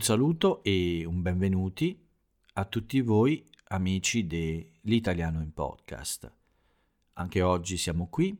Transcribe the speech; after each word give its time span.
Un 0.00 0.06
saluto 0.06 0.62
e 0.62 1.04
un 1.04 1.20
benvenuti 1.20 1.94
a 2.54 2.64
tutti 2.64 3.02
voi 3.02 3.44
amici 3.64 4.26
dell'Italiano 4.26 5.42
in 5.42 5.52
Podcast. 5.52 6.32
Anche 7.12 7.42
oggi 7.42 7.76
siamo 7.76 8.06
qui 8.08 8.34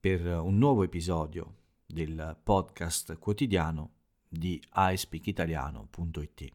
per 0.00 0.26
un 0.26 0.58
nuovo 0.58 0.82
episodio 0.82 1.54
del 1.86 2.36
podcast 2.42 3.16
quotidiano 3.20 3.90
di 4.28 4.60
iSpeakitaliano.it. 4.74 6.52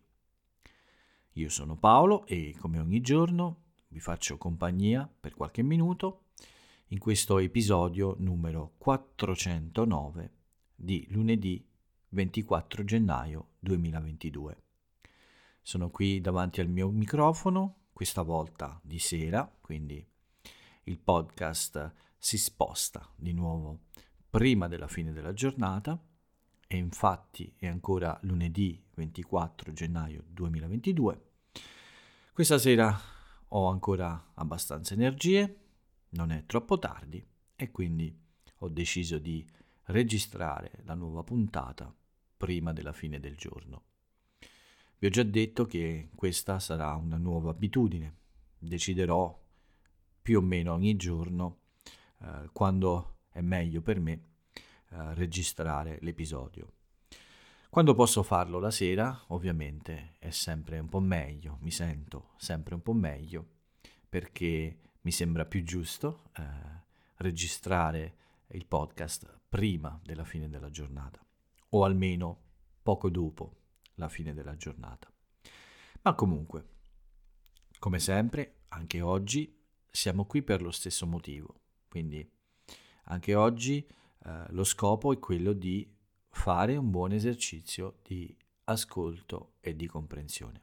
Io 1.32 1.50
sono 1.50 1.78
Paolo 1.78 2.26
e 2.26 2.54
come 2.60 2.80
ogni 2.80 3.00
giorno 3.00 3.62
vi 3.88 4.02
faccio 4.02 4.38
compagnia 4.38 5.10
per 5.18 5.36
qualche 5.36 5.64
minuto 5.64 6.24
in 6.88 7.00
questo 7.00 7.38
episodio 7.38 8.18
numero 8.20 8.74
409 8.78 10.32
di 10.76 11.08
lunedì 11.12 11.66
24 12.10 12.84
gennaio 12.84 13.50
2022. 13.60 14.58
Sono 15.62 15.90
qui 15.90 16.22
davanti 16.22 16.62
al 16.62 16.70
mio 16.70 16.90
microfono, 16.90 17.88
questa 17.92 18.22
volta 18.22 18.80
di 18.84 19.00
sera, 19.00 19.52
quindi 19.60 20.06
il 20.84 21.00
podcast 21.00 21.94
si 22.18 22.38
sposta 22.38 23.12
di 23.16 23.34
nuovo 23.34 23.86
prima 24.30 24.68
della 24.68 24.88
fine 24.88 25.12
della 25.12 25.34
giornata 25.34 26.02
e 26.68 26.78
infatti 26.78 27.54
è 27.58 27.68
ancora 27.68 28.18
lunedì 28.24 28.82
24 28.94 29.74
gennaio 29.74 30.24
2022. 30.28 31.22
Questa 32.32 32.58
sera 32.58 32.98
ho 33.50 33.68
ancora 33.68 34.32
abbastanza 34.36 34.94
energie, 34.94 35.60
non 36.10 36.32
è 36.32 36.46
troppo 36.46 36.78
tardi 36.80 37.26
e 37.56 37.72
quindi 37.72 38.16
ho 38.60 38.70
deciso 38.70 39.18
di 39.18 39.46
registrare 39.88 40.80
la 40.84 40.94
nuova 40.94 41.24
puntata 41.24 41.94
prima 42.36 42.74
della 42.74 42.94
fine 42.94 43.20
del 43.20 43.36
giorno. 43.36 43.84
Vi 45.00 45.08
ho 45.08 45.10
già 45.10 45.24
detto 45.24 45.66
che 45.66 46.10
questa 46.16 46.60
sarà 46.60 46.96
una 46.96 47.18
nuova 47.18 47.52
abitudine. 47.52 48.16
Deciderò 48.58 49.40
più 50.22 50.40
o 50.40 50.42
meno 50.42 50.74
ogni 50.74 50.96
giorno 50.96 51.60
eh, 52.22 52.50
quando 52.52 53.20
è 53.32 53.42
meglio 53.42 53.82
per 53.82 54.00
me 54.00 54.14
eh, 54.90 55.14
registrare 55.14 56.00
l'episodio. 56.02 56.74
Quando 57.70 57.94
posso 57.94 58.24
farlo 58.24 58.60
la 58.60 58.72
sera, 58.72 59.26
ovviamente 59.28 60.16
è 60.20 60.32
sempre 60.32 60.80
un 60.80 60.90
po' 60.90 61.00
meglio, 61.00 61.58
mi 61.62 61.72
sento 61.72 62.32
sempre 62.38 62.74
un 62.74 62.82
po' 62.82 62.94
meglio 62.94 63.56
perché 64.10 64.80
mi 65.02 65.12
sembra 65.12 65.46
più 65.46 65.64
giusto 65.64 66.30
eh, 66.38 66.44
registrare 67.18 68.16
il 68.48 68.66
podcast 68.66 69.42
prima 69.50 70.00
della 70.04 70.24
fine 70.24 70.50
della 70.50 70.70
giornata 70.70 71.26
o 71.70 71.84
almeno 71.84 72.42
poco 72.82 73.10
dopo 73.10 73.56
la 73.96 74.10
fine 74.10 74.34
della 74.34 74.56
giornata. 74.56 75.12
Ma 76.02 76.14
comunque, 76.14 76.68
come 77.80 78.00
sempre, 78.00 78.62
anche 78.70 79.02
oggi 79.02 79.54
siamo 79.90 80.26
qui 80.26 80.42
per 80.44 80.62
lo 80.62 80.72
stesso 80.72 81.06
motivo, 81.06 81.62
quindi 81.90 82.30
anche 83.06 83.36
oggi 83.36 83.86
eh, 84.26 84.46
lo 84.50 84.64
scopo 84.64 85.12
è 85.12 85.20
quello 85.20 85.54
di 85.54 85.96
fare 86.30 86.76
un 86.76 86.92
buon 86.92 87.12
esercizio 87.12 88.00
di 88.04 88.36
ascolto 88.66 89.56
e 89.60 89.76
di 89.76 89.88
comprensione. 89.88 90.62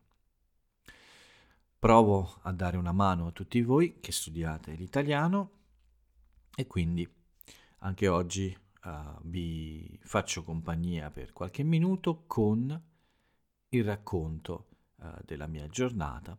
Provo 1.79 2.39
a 2.43 2.53
dare 2.53 2.77
una 2.77 2.93
mano 2.93 3.27
a 3.27 3.33
tutti 3.33 3.61
voi 3.63 4.01
che 4.01 4.13
studiate 4.13 4.73
l'italiano 4.73 5.51
e 6.55 6.67
quindi 6.67 7.07
anche 7.81 8.09
oggi 8.09 8.57
uh, 8.85 9.19
vi 9.23 9.99
faccio 10.03 10.43
compagnia 10.43 11.11
per 11.11 11.33
qualche 11.33 11.63
minuto 11.63 12.25
con 12.27 12.83
il 13.69 13.85
racconto 13.85 14.69
uh, 14.97 15.09
della 15.25 15.47
mia 15.47 15.67
giornata 15.69 16.39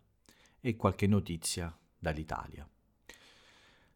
e 0.59 0.75
qualche 0.75 1.08
notizia 1.08 1.78
dall'Italia. 1.97 2.68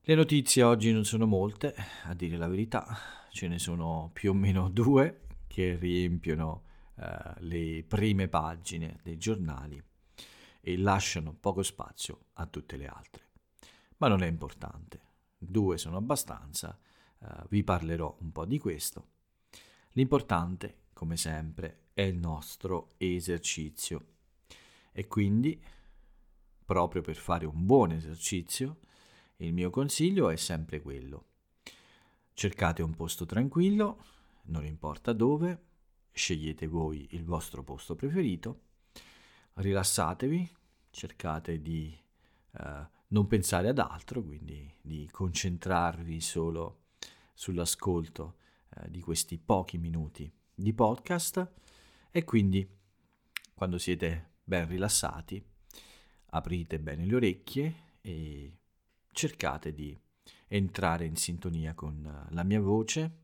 Le 0.02 0.16
notizie 0.16 0.64
oggi 0.64 0.92
non 0.92 1.06
sono 1.06 1.26
molte, 1.26 1.76
a 2.06 2.14
dire 2.14 2.38
la 2.38 2.48
verità, 2.48 2.98
ce 3.32 3.48
ne 3.48 3.60
sono 3.60 4.10
più 4.14 4.32
o 4.32 4.34
meno 4.34 4.70
due 4.70 5.28
che 5.48 5.76
riempiono 5.76 6.64
uh, 6.96 7.04
le 7.40 7.84
prime 7.88 8.28
pagine 8.28 9.00
dei 9.04 9.18
giornali 9.18 9.82
e 10.62 10.78
lasciano 10.78 11.34
poco 11.34 11.64
spazio 11.64 12.26
a 12.34 12.46
tutte 12.46 12.76
le 12.78 12.88
altre. 12.88 13.28
Ma 13.98 14.08
non 14.08 14.24
è 14.24 14.28
importante, 14.28 15.00
due 15.38 15.78
sono 15.78 15.98
abbastanza 15.98 16.78
Uh, 17.20 17.46
vi 17.50 17.64
parlerò 17.64 18.16
un 18.22 18.32
po' 18.32 18.46
di 18.46 18.58
questo. 18.60 19.08
L'importante, 19.94 20.86
come 20.94 21.18
sempre, 21.18 21.90
è 21.94 22.02
il 22.02 22.16
nostro 22.16 22.94
esercizio. 22.98 24.06
E 24.92 25.08
quindi, 25.08 25.62
proprio 26.64 27.02
per 27.02 27.16
fare 27.16 27.46
un 27.46 27.66
buon 27.66 27.92
esercizio, 27.92 28.80
il 29.38 29.54
mio 29.54 29.70
consiglio 29.70 30.30
è 30.30 30.36
sempre 30.36 30.82
quello. 30.82 31.26
Cercate 32.34 32.82
un 32.82 32.96
posto 32.96 33.26
tranquillo, 33.26 34.04
non 34.44 34.66
importa 34.66 35.14
dove, 35.14 35.66
scegliete 36.12 36.68
voi 36.68 37.08
il 37.12 37.26
vostro 37.26 37.64
posto 37.64 37.96
preferito, 37.96 38.62
rilassatevi, 39.56 40.50
cercate 40.90 41.62
di 41.62 41.98
uh, 42.52 42.88
non 43.08 43.28
pensare 43.28 43.70
ad 43.70 43.80
altro, 43.80 44.24
quindi 44.24 44.74
di 44.82 45.08
concentrarvi 45.12 46.22
solo 46.22 46.88
sull'ascolto 47.40 48.36
eh, 48.76 48.92
di 48.92 49.00
questi 49.00 49.38
pochi 49.38 49.78
minuti 49.78 50.30
di 50.54 50.74
podcast. 50.74 51.50
E 52.12 52.26
quindi 52.26 52.68
quando 53.54 53.78
siete 53.78 54.32
ben 54.44 54.68
rilassati 54.68 55.42
aprite 56.32 56.80
bene 56.82 57.06
le 57.06 57.16
orecchie 57.16 57.76
e 58.02 58.58
cercate 59.14 59.74
di 59.74 59.98
entrare 60.50 61.06
in 61.06 61.16
sintonia 61.16 61.74
con 61.76 62.06
eh, 62.06 62.34
la 62.34 62.44
mia 62.44 62.60
voce. 62.60 63.20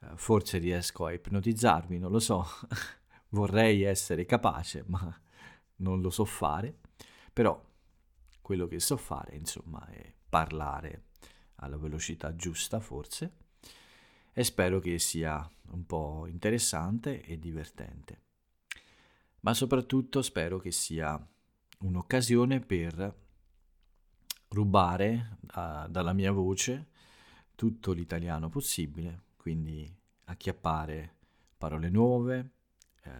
Eh, 0.00 0.16
forse 0.16 0.58
riesco 0.58 1.06
a 1.06 1.12
ipnotizzarvi, 1.12 1.98
non 1.98 2.10
lo 2.10 2.20
so, 2.20 2.44
vorrei 3.30 3.84
essere 3.84 4.26
capace, 4.26 4.84
ma 4.86 5.18
non 5.76 6.02
lo 6.02 6.10
so 6.10 6.26
fare, 6.26 6.78
però 7.32 7.58
quello 8.42 8.66
che 8.66 8.80
so 8.80 8.98
fare, 8.98 9.34
insomma, 9.34 9.82
è 9.86 10.12
parlare 10.28 11.04
alla 11.60 11.76
velocità 11.76 12.34
giusta 12.34 12.80
forse 12.80 13.32
e 14.32 14.44
spero 14.44 14.78
che 14.80 14.98
sia 14.98 15.48
un 15.70 15.86
po' 15.86 16.26
interessante 16.26 17.22
e 17.22 17.38
divertente. 17.38 18.22
Ma 19.40 19.54
soprattutto 19.54 20.22
spero 20.22 20.58
che 20.58 20.70
sia 20.70 21.18
un'occasione 21.80 22.60
per 22.60 23.16
rubare 24.48 25.38
uh, 25.54 25.88
dalla 25.88 26.12
mia 26.12 26.32
voce 26.32 26.88
tutto 27.54 27.92
l'italiano 27.92 28.48
possibile, 28.48 29.24
quindi 29.36 29.90
acchiappare 30.24 31.16
parole 31.58 31.90
nuove, 31.90 32.52
eh, 33.02 33.10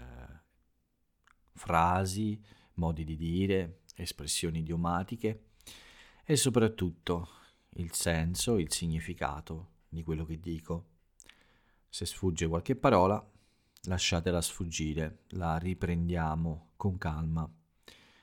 frasi, 1.52 2.42
modi 2.74 3.04
di 3.04 3.16
dire, 3.16 3.80
espressioni 3.96 4.60
idiomatiche 4.60 5.48
e 6.24 6.36
soprattutto 6.36 7.28
il 7.74 7.92
senso, 7.94 8.58
il 8.58 8.72
significato 8.72 9.78
di 9.88 10.02
quello 10.02 10.24
che 10.24 10.38
dico. 10.40 10.86
Se 11.88 12.06
sfugge 12.06 12.46
qualche 12.46 12.76
parola, 12.76 13.24
lasciatela 13.82 14.40
sfuggire, 14.40 15.24
la 15.30 15.56
riprendiamo 15.56 16.72
con 16.76 16.98
calma. 16.98 17.48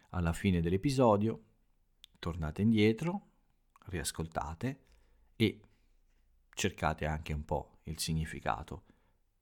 Alla 0.10 0.34
fine 0.34 0.62
dell'episodio 0.62 1.44
tornate 2.20 2.62
indietro, 2.62 3.28
riascoltate 3.86 4.86
e 5.36 5.62
cercate 6.54 7.06
anche 7.06 7.34
un 7.34 7.46
po' 7.46 7.80
il 7.84 8.00
significato 8.00 8.84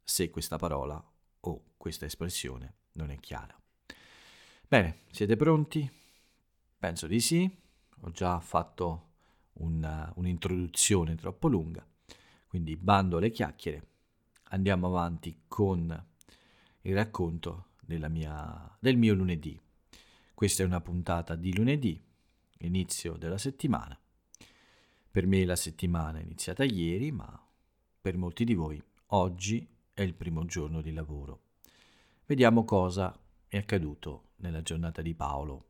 se 0.04 0.30
questa 0.30 0.58
parola 0.58 1.04
o 1.42 1.64
questa 1.78 2.06
espressione 2.06 2.76
non 2.94 3.10
è 3.10 3.20
chiara. 3.20 3.60
Bene, 4.68 5.00
siete 5.12 5.36
pronti? 5.36 5.90
Penso 6.78 7.08
di 7.08 7.20
sì. 7.20 7.50
Ho 8.02 8.12
già 8.12 8.40
fatto 8.40 9.14
una, 9.56 10.12
un'introduzione 10.16 11.16
troppo 11.16 11.48
lunga, 11.48 11.86
quindi 12.48 12.76
bando 12.76 13.18
alle 13.18 13.32
chiacchiere, 13.32 13.88
andiamo 14.50 14.88
avanti 14.88 15.44
con 15.48 16.06
il 16.82 16.94
racconto 16.94 17.68
mia, 17.86 18.78
del 18.80 18.98
mio 18.98 19.14
lunedì. 19.14 19.60
Questa 20.34 20.64
è 20.64 20.66
una 20.66 20.82
puntata 20.82 21.36
di 21.36 21.56
lunedì, 21.56 22.02
inizio 22.60 23.16
della 23.18 23.38
settimana. 23.38 23.98
Per 25.12 25.28
me 25.28 25.46
la 25.46 25.56
settimana 25.56 26.20
è 26.20 26.24
iniziata 26.24 26.64
ieri, 26.64 27.12
ma 27.12 27.42
per 28.02 28.18
molti 28.18 28.44
di 28.44 28.54
voi 28.54 28.82
oggi 29.08 29.68
è 29.94 30.02
il 30.02 30.14
primo 30.14 30.46
giorno 30.46 30.82
di 30.82 30.92
lavoro. 30.92 31.42
Vediamo 32.26 32.66
cosa 32.66 33.18
è 33.48 33.58
accaduto 33.58 34.32
nella 34.38 34.62
giornata 34.62 35.02
di 35.02 35.16
Paolo. 35.16 35.70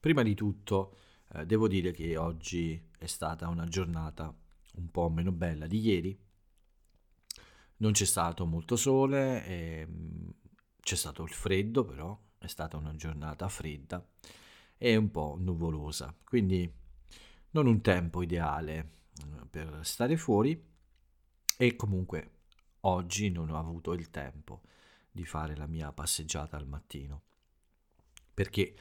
Prima 0.00 0.22
di 0.22 0.34
tutto 0.34 0.96
eh, 1.34 1.46
devo 1.46 1.68
dire 1.68 1.92
che 1.92 2.16
oggi 2.16 2.80
è 2.98 3.06
stata 3.06 3.48
una 3.48 3.64
giornata 3.66 4.34
un 4.76 4.90
po' 4.90 5.08
meno 5.08 5.32
bella 5.32 5.66
di 5.66 5.80
ieri. 5.80 6.18
Non 7.78 7.92
c'è 7.92 8.04
stato 8.04 8.44
molto 8.46 8.76
sole, 8.76 9.44
e, 9.46 9.86
mm, 9.86 10.28
c'è 10.80 10.96
stato 10.96 11.22
il 11.22 11.30
freddo 11.30 11.84
però, 11.84 12.18
è 12.38 12.46
stata 12.46 12.76
una 12.76 12.94
giornata 12.94 13.48
fredda 13.48 14.04
e 14.76 14.96
un 14.96 15.10
po' 15.10 15.36
nuvolosa, 15.38 16.14
quindi 16.24 16.70
non 17.50 17.66
un 17.66 17.80
tempo 17.80 18.22
ideale 18.22 18.90
eh, 19.20 19.46
per 19.48 19.80
stare 19.82 20.16
fuori 20.16 20.60
e 21.56 21.76
comunque 21.76 22.30
oggi 22.80 23.30
non 23.30 23.50
ho 23.50 23.58
avuto 23.58 23.92
il 23.92 24.10
tempo 24.10 24.62
di 25.10 25.24
fare 25.24 25.56
la 25.56 25.66
mia 25.66 25.92
passeggiata 25.92 26.56
al 26.56 26.66
mattino 26.66 27.22
perché 28.38 28.72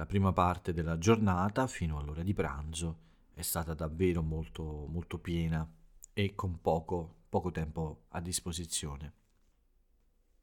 la 0.00 0.06
prima 0.06 0.32
parte 0.32 0.72
della 0.72 0.96
giornata 0.96 1.66
fino 1.66 1.98
all'ora 1.98 2.22
di 2.22 2.32
pranzo 2.32 3.00
è 3.34 3.42
stata 3.42 3.74
davvero 3.74 4.22
molto 4.22 4.86
molto 4.88 5.18
piena 5.18 5.70
e 6.14 6.34
con 6.34 6.58
poco, 6.62 7.16
poco 7.28 7.50
tempo 7.50 8.04
a 8.08 8.20
disposizione. 8.22 9.12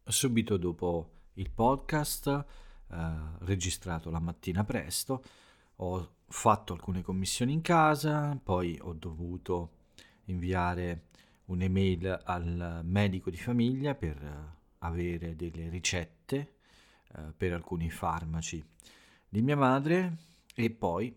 Subito 0.03 0.57
dopo 0.57 1.11
il 1.33 1.49
podcast, 1.49 2.27
eh, 2.27 3.13
registrato 3.39 4.11
la 4.11 4.19
mattina 4.19 4.63
presto, 4.63 5.23
ho 5.77 6.17
fatto 6.27 6.73
alcune 6.73 7.01
commissioni 7.01 7.51
in 7.51 7.61
casa, 7.61 8.39
poi 8.41 8.77
ho 8.79 8.93
dovuto 8.93 9.71
inviare 10.25 11.07
un'email 11.45 12.21
al 12.25 12.81
medico 12.83 13.31
di 13.31 13.37
famiglia 13.37 13.95
per 13.95 14.55
avere 14.79 15.35
delle 15.35 15.67
ricette 15.69 16.57
eh, 17.15 17.33
per 17.35 17.53
alcuni 17.53 17.89
farmaci 17.89 18.63
di 19.29 19.41
mia 19.41 19.55
madre 19.55 20.17
e 20.55 20.69
poi 20.69 21.15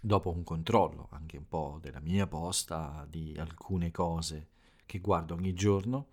dopo 0.00 0.30
un 0.30 0.42
controllo 0.42 1.08
anche 1.12 1.36
un 1.36 1.46
po' 1.46 1.78
della 1.80 2.00
mia 2.00 2.26
posta 2.26 3.06
di 3.08 3.36
alcune 3.38 3.90
cose 3.90 4.48
che 4.86 4.98
guardo 4.98 5.34
ogni 5.34 5.54
giorno 5.54 6.08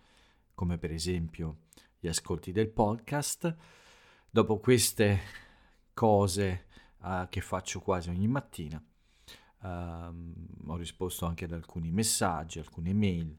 come 0.53 0.77
per 0.77 0.91
esempio 0.91 1.61
gli 1.99 2.07
ascolti 2.07 2.51
del 2.51 2.69
podcast 2.69 3.55
dopo 4.29 4.59
queste 4.59 5.19
cose 5.93 6.65
uh, 6.99 7.27
che 7.29 7.41
faccio 7.41 7.79
quasi 7.79 8.09
ogni 8.09 8.27
mattina 8.27 8.83
uh, 9.61 10.67
ho 10.67 10.75
risposto 10.75 11.25
anche 11.25 11.45
ad 11.45 11.53
alcuni 11.53 11.91
messaggi 11.91 12.59
alcune 12.59 12.93
mail. 12.93 13.37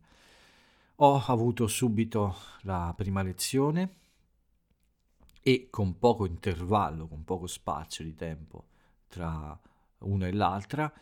Ho 0.97 1.23
avuto 1.27 1.67
subito 1.67 2.37
la 2.63 2.93
prima 2.97 3.23
lezione 3.23 4.00
e 5.43 5.69
con 5.71 5.99
poco 5.99 6.27
intervallo, 6.27 7.09
con 7.09 7.25
poco 7.25 7.47
spazio 7.47 8.05
di 8.05 8.15
tempo 8.15 8.69
tra 9.09 9.59
una 9.99 10.27
e 10.27 10.33
l'altra, 10.33 10.93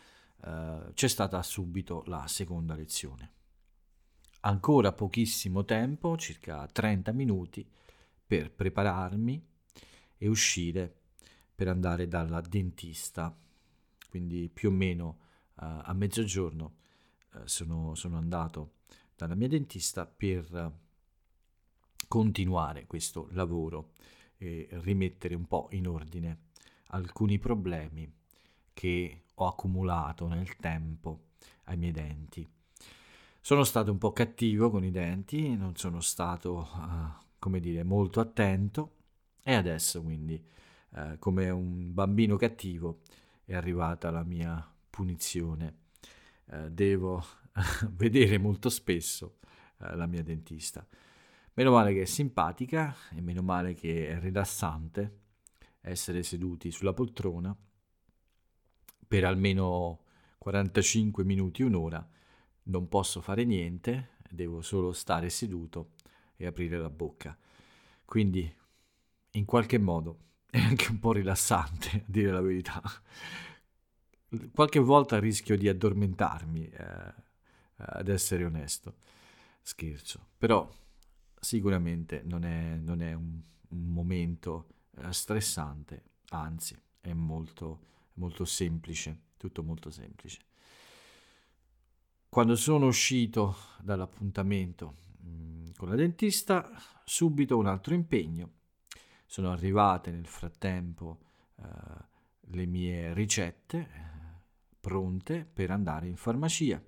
eh, 0.43 0.91
c'è 0.93 1.07
stata 1.07 1.41
subito 1.43 2.03
la 2.07 2.25
seconda 2.27 2.75
lezione. 2.75 3.33
Ancora 4.41 4.93
pochissimo 4.93 5.65
tempo, 5.65 6.17
circa 6.17 6.65
30 6.65 7.11
minuti, 7.11 7.69
per 8.25 8.51
prepararmi 8.51 9.45
e 10.17 10.27
uscire 10.27 10.93
per 11.53 11.67
andare 11.67 12.07
dalla 12.07 12.41
dentista. 12.41 13.35
Quindi 14.09 14.49
più 14.49 14.69
o 14.69 14.71
meno 14.71 15.17
eh, 15.59 15.65
a 15.65 15.93
mezzogiorno 15.93 16.75
eh, 17.33 17.41
sono, 17.45 17.95
sono 17.95 18.17
andato 18.17 18.75
dalla 19.15 19.35
mia 19.35 19.49
dentista 19.49 20.05
per 20.05 20.71
continuare 22.07 22.87
questo 22.87 23.27
lavoro 23.31 23.91
e 24.39 24.67
rimettere 24.71 25.35
un 25.35 25.45
po' 25.45 25.67
in 25.71 25.87
ordine 25.87 26.47
alcuni 26.87 27.37
problemi 27.37 28.11
che 28.73 29.23
ho 29.35 29.47
accumulato 29.47 30.27
nel 30.27 30.55
tempo 30.55 31.25
ai 31.65 31.77
miei 31.77 31.91
denti. 31.91 32.47
Sono 33.41 33.63
stato 33.63 33.91
un 33.91 33.97
po' 33.97 34.13
cattivo 34.13 34.69
con 34.69 34.83
i 34.83 34.91
denti, 34.91 35.55
non 35.55 35.75
sono 35.75 35.99
stato, 35.99 36.69
uh, 36.73 37.25
come 37.37 37.59
dire, 37.59 37.83
molto 37.83 38.21
attento 38.21 38.95
e 39.43 39.53
adesso 39.53 40.01
quindi, 40.01 40.41
uh, 40.91 41.17
come 41.19 41.49
un 41.49 41.93
bambino 41.93 42.37
cattivo, 42.37 43.01
è 43.43 43.55
arrivata 43.55 44.09
la 44.09 44.23
mia 44.23 44.65
punizione. 44.89 45.75
Uh, 46.45 46.69
devo 46.69 47.23
vedere 47.91 48.37
molto 48.37 48.69
spesso 48.69 49.37
la 49.77 50.07
mia 50.07 50.23
dentista. 50.23 50.85
Meno 51.53 51.71
male 51.71 51.93
che 51.93 52.03
è 52.03 52.05
simpatica 52.05 52.95
e 53.13 53.21
meno 53.21 53.41
male 53.41 53.73
che 53.73 54.09
è 54.09 54.19
rilassante 54.19 55.17
essere 55.81 56.23
seduti 56.23 56.71
sulla 56.71 56.93
poltrona 56.93 57.55
per 59.07 59.25
almeno 59.25 60.01
45 60.37 61.23
minuti, 61.23 61.63
un'ora. 61.63 62.07
Non 62.63 62.87
posso 62.87 63.21
fare 63.21 63.43
niente, 63.43 64.11
devo 64.29 64.61
solo 64.61 64.93
stare 64.93 65.29
seduto 65.29 65.93
e 66.35 66.45
aprire 66.45 66.77
la 66.77 66.89
bocca. 66.89 67.37
Quindi, 68.05 68.51
in 69.31 69.45
qualche 69.45 69.79
modo, 69.79 70.17
è 70.49 70.59
anche 70.59 70.91
un 70.91 70.99
po' 70.99 71.11
rilassante, 71.11 71.89
a 71.97 72.03
dire 72.05 72.31
la 72.31 72.41
verità. 72.41 72.81
Qualche 74.53 74.79
volta 74.79 75.19
rischio 75.19 75.57
di 75.57 75.67
addormentarmi, 75.67 76.69
eh, 76.69 77.13
ad 77.75 78.07
essere 78.07 78.45
onesto. 78.45 78.95
Scherzo. 79.61 80.27
Però 80.37 80.69
sicuramente 81.39 82.21
non 82.25 82.43
è, 82.43 82.75
non 82.75 83.01
è 83.01 83.13
un, 83.13 83.41
un, 83.69 83.85
momento 83.87 84.67
eh, 84.97 85.11
stressante, 85.13 86.03
anzi 86.29 86.77
è 86.99 87.13
molto, 87.13 87.79
molto 88.15 88.45
semplice, 88.45 89.19
tutto 89.37 89.63
molto 89.63 89.89
semplice. 89.89 90.39
Quando 92.27 92.55
sono 92.55 92.87
uscito 92.87 93.55
dall'appuntamento 93.81 94.95
mh, 95.21 95.29
mm, 95.29 95.65
con 95.75 95.89
la 95.89 95.95
dentista, 95.95 96.69
subito 97.03 97.57
un 97.57 97.67
altro 97.67 97.93
impegno. 97.93 98.57
Sono 99.25 99.51
arrivate 99.51 100.11
nel 100.11 100.25
frattempo 100.27 101.19
eh, 101.55 101.63
le 102.51 102.65
mie 102.65 103.13
ricette 103.13 103.77
eh, 103.77 103.87
pronte 104.79 105.45
per 105.45 105.71
andare 105.71 106.07
in 106.07 106.15
farmacia, 106.15 106.81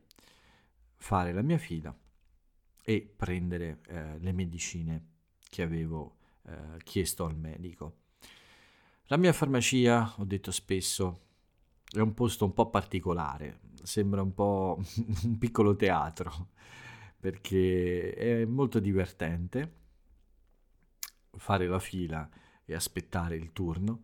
fare 0.95 1.33
la 1.33 1.42
mia 1.42 1.57
fila 1.57 1.95
e 2.91 3.13
prendere 3.15 3.79
eh, 3.88 4.19
le 4.19 4.33
medicine 4.33 5.05
che 5.49 5.61
avevo 5.61 6.17
eh, 6.47 6.77
chiesto 6.83 7.25
al 7.25 7.38
medico. 7.38 7.99
La 9.05 9.17
mia 9.17 9.31
farmacia, 9.31 10.13
ho 10.17 10.25
detto 10.25 10.51
spesso, 10.51 11.21
è 11.89 11.99
un 11.99 12.13
posto 12.13 12.43
un 12.43 12.53
po' 12.53 12.69
particolare, 12.69 13.59
sembra 13.83 14.21
un 14.21 14.33
po' 14.33 14.77
un 15.24 15.38
piccolo 15.38 15.75
teatro, 15.75 16.50
perché 17.17 18.13
è 18.13 18.45
molto 18.45 18.79
divertente 18.79 19.79
fare 21.38 21.67
la 21.67 21.79
fila 21.79 22.29
e 22.65 22.74
aspettare 22.74 23.36
il 23.38 23.53
turno. 23.53 24.03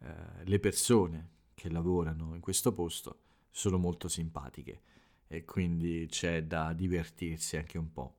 Eh, 0.00 0.44
le 0.44 0.60
persone 0.60 1.30
che 1.54 1.70
lavorano 1.70 2.36
in 2.36 2.40
questo 2.40 2.72
posto 2.72 3.22
sono 3.50 3.78
molto 3.78 4.06
simpatiche 4.06 4.82
e 5.26 5.44
quindi 5.44 6.06
c'è 6.08 6.44
da 6.44 6.72
divertirsi 6.72 7.56
anche 7.56 7.78
un 7.78 7.92
po'. 7.92 8.17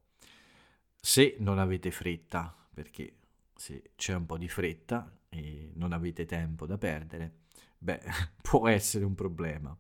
Se 1.01 1.37
non 1.39 1.59
avete 1.59 1.91
fretta, 1.91 2.55
perché 2.73 3.15
se 3.55 3.91
c'è 3.95 4.13
un 4.13 4.25
po' 4.25 4.37
di 4.37 4.49
fretta 4.49 5.19
e 5.29 5.71
non 5.75 5.93
avete 5.93 6.25
tempo 6.25 6.65
da 6.65 6.77
perdere, 6.77 7.39
beh, 7.77 8.01
può 8.41 8.67
essere 8.67 9.05
un 9.05 9.15
problema, 9.15 9.75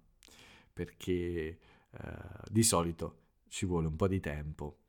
perché 0.71 1.11
eh, 1.11 1.59
di 2.49 2.63
solito 2.63 3.17
ci 3.47 3.65
vuole 3.65 3.87
un 3.87 3.95
po' 3.95 4.07
di 4.07 4.19
tempo 4.19 4.83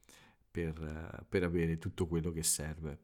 per, 0.51 1.25
per 1.29 1.43
avere 1.43 1.79
tutto 1.79 2.07
quello 2.07 2.31
che 2.33 2.43
serve. 2.43 2.99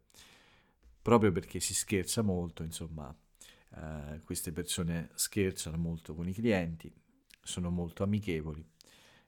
Proprio 1.02 1.32
perché 1.32 1.60
si 1.60 1.74
scherza 1.74 2.22
molto, 2.22 2.62
insomma, 2.62 3.14
eh, 3.76 4.20
queste 4.24 4.52
persone 4.52 5.10
scherzano 5.14 5.76
molto 5.76 6.14
con 6.14 6.28
i 6.28 6.32
clienti, 6.32 6.92
sono 7.42 7.70
molto 7.70 8.02
amichevoli, 8.02 8.64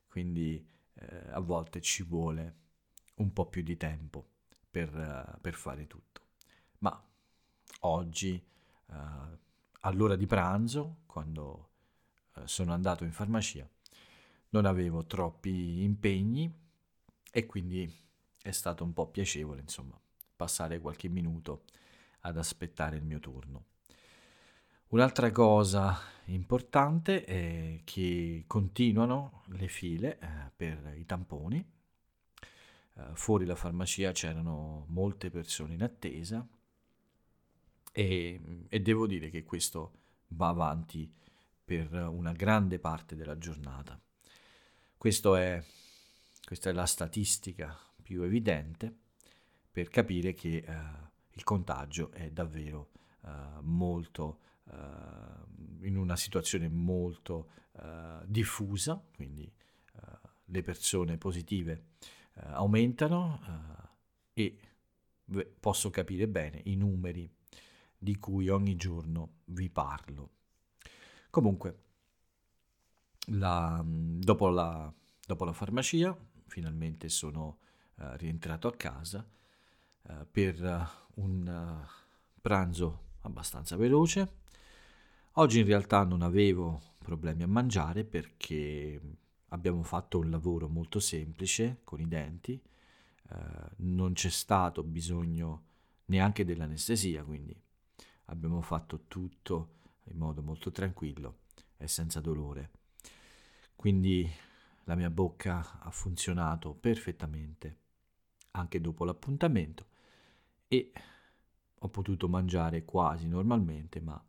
quindi 0.08 0.64
eh, 0.94 1.30
a 1.30 1.40
volte 1.40 1.80
ci 1.80 2.02
vuole 2.02 2.66
un 3.18 3.32
po' 3.32 3.46
più 3.46 3.62
di 3.62 3.76
tempo 3.76 4.26
per, 4.70 4.94
uh, 4.94 5.40
per 5.40 5.54
fare 5.54 5.86
tutto. 5.86 6.20
Ma 6.78 7.02
oggi, 7.80 8.42
uh, 8.86 8.94
all'ora 9.80 10.16
di 10.16 10.26
pranzo, 10.26 10.98
quando 11.06 11.70
uh, 12.34 12.40
sono 12.44 12.72
andato 12.72 13.04
in 13.04 13.12
farmacia, 13.12 13.68
non 14.50 14.64
avevo 14.64 15.04
troppi 15.04 15.82
impegni 15.82 16.52
e 17.30 17.46
quindi 17.46 17.92
è 18.40 18.50
stato 18.50 18.84
un 18.84 18.92
po' 18.92 19.08
piacevole, 19.08 19.60
insomma, 19.60 19.98
passare 20.34 20.80
qualche 20.80 21.08
minuto 21.08 21.64
ad 22.20 22.38
aspettare 22.38 22.96
il 22.96 23.04
mio 23.04 23.20
turno. 23.20 23.64
Un'altra 24.88 25.30
cosa 25.32 25.98
importante 26.26 27.24
è 27.24 27.80
che 27.84 28.44
continuano 28.46 29.42
le 29.48 29.68
file 29.68 30.18
eh, 30.18 30.50
per 30.56 30.94
i 30.96 31.04
tamponi 31.04 31.77
eh, 32.98 33.14
fuori 33.14 33.44
la 33.44 33.54
farmacia 33.54 34.12
c'erano 34.12 34.84
molte 34.88 35.30
persone 35.30 35.74
in 35.74 35.82
attesa 35.82 36.46
e, 37.92 38.40
e 38.68 38.80
devo 38.80 39.06
dire 39.06 39.30
che 39.30 39.44
questo 39.44 39.92
va 40.28 40.48
avanti 40.48 41.10
per 41.64 41.92
una 41.92 42.32
grande 42.32 42.78
parte 42.78 43.14
della 43.14 43.38
giornata. 43.38 43.94
È, 43.94 43.98
questa 44.98 46.70
è 46.70 46.72
la 46.72 46.86
statistica 46.86 47.78
più 48.02 48.22
evidente 48.22 48.94
per 49.70 49.88
capire 49.88 50.34
che 50.34 50.56
eh, 50.56 50.76
il 51.32 51.44
contagio 51.44 52.10
è 52.10 52.30
davvero 52.30 52.90
uh, 53.20 53.60
molto 53.60 54.40
uh, 54.64 55.86
in 55.86 55.96
una 55.96 56.16
situazione 56.16 56.68
molto 56.68 57.50
uh, 57.72 58.24
diffusa, 58.24 59.00
quindi 59.14 59.50
le 60.50 60.62
persone 60.62 61.18
positive 61.18 61.84
aumentano 62.50 63.40
e 64.32 64.58
posso 65.60 65.90
capire 65.90 66.28
bene 66.28 66.60
i 66.64 66.76
numeri 66.76 67.30
di 67.98 68.16
cui 68.18 68.48
ogni 68.48 68.76
giorno 68.76 69.40
vi 69.46 69.68
parlo. 69.68 70.30
Comunque, 71.30 71.82
la, 73.30 73.82
dopo, 73.84 74.48
la, 74.48 74.92
dopo, 75.26 75.44
la, 75.44 75.52
farmacia, 75.52 76.16
finalmente 76.46 77.08
sono 77.08 77.58
uh, 77.96 78.12
rientrato 78.12 78.68
a 78.68 78.74
casa 78.74 79.26
uh, 80.02 80.26
per 80.30 80.62
uh, 80.62 81.20
un 81.20 81.86
pranzo 82.40 83.06
abbastanza 83.22 83.76
veloce. 83.76 84.36
Oggi 85.32 85.60
in 85.60 85.66
realtà 85.66 86.04
non 86.04 86.22
avevo 86.22 86.80
problemi 86.98 87.42
a 87.42 87.48
mangiare 87.48 88.04
perché 88.04 89.00
abbiamo 89.48 89.82
fatto 89.82 90.18
un 90.18 90.30
lavoro 90.30 90.68
molto 90.68 91.00
semplice 91.00 91.80
con 91.84 92.00
i 92.00 92.08
denti, 92.08 92.60
non 93.76 94.12
c'è 94.14 94.30
stato 94.30 94.82
bisogno 94.82 95.64
neanche 96.06 96.44
dell'anestesia, 96.44 97.22
quindi 97.24 97.54
abbiamo 98.26 98.60
fatto 98.60 99.04
tutto 99.06 99.76
in 100.04 100.16
modo 100.16 100.42
molto 100.42 100.70
tranquillo 100.70 101.40
e 101.76 101.88
senza 101.88 102.20
dolore. 102.20 102.70
Quindi 103.76 104.28
la 104.84 104.94
mia 104.94 105.10
bocca 105.10 105.80
ha 105.80 105.90
funzionato 105.90 106.74
perfettamente 106.74 107.76
anche 108.52 108.80
dopo 108.80 109.04
l'appuntamento 109.04 109.86
e 110.66 110.92
ho 111.78 111.88
potuto 111.88 112.28
mangiare 112.28 112.84
quasi 112.84 113.28
normalmente, 113.28 114.00
ma 114.00 114.24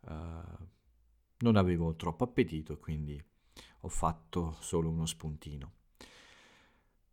uh, 0.00 0.08
non 1.38 1.56
avevo 1.56 1.96
troppo 1.96 2.24
appetito 2.24 2.78
quindi 2.78 3.22
ho 3.80 3.88
fatto 3.88 4.56
solo 4.60 4.88
uno 4.88 5.06
spuntino. 5.06 5.72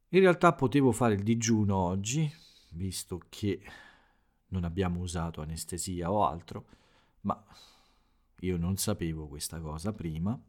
In 0.10 0.20
realtà 0.22 0.54
potevo 0.54 0.92
fare 0.92 1.16
il 1.16 1.24
digiuno 1.24 1.76
oggi, 1.76 2.32
visto 2.72 3.22
che 3.30 3.62
non 4.50 4.64
abbiamo 4.64 5.02
usato 5.02 5.42
anestesia 5.42 6.12
o 6.12 6.26
altro, 6.26 6.66
ma 7.22 7.44
io 8.42 8.58
non 8.58 8.78
sapevo 8.78 9.28
questa 9.28 9.60
cosa 9.60 9.92
prima 9.94 10.40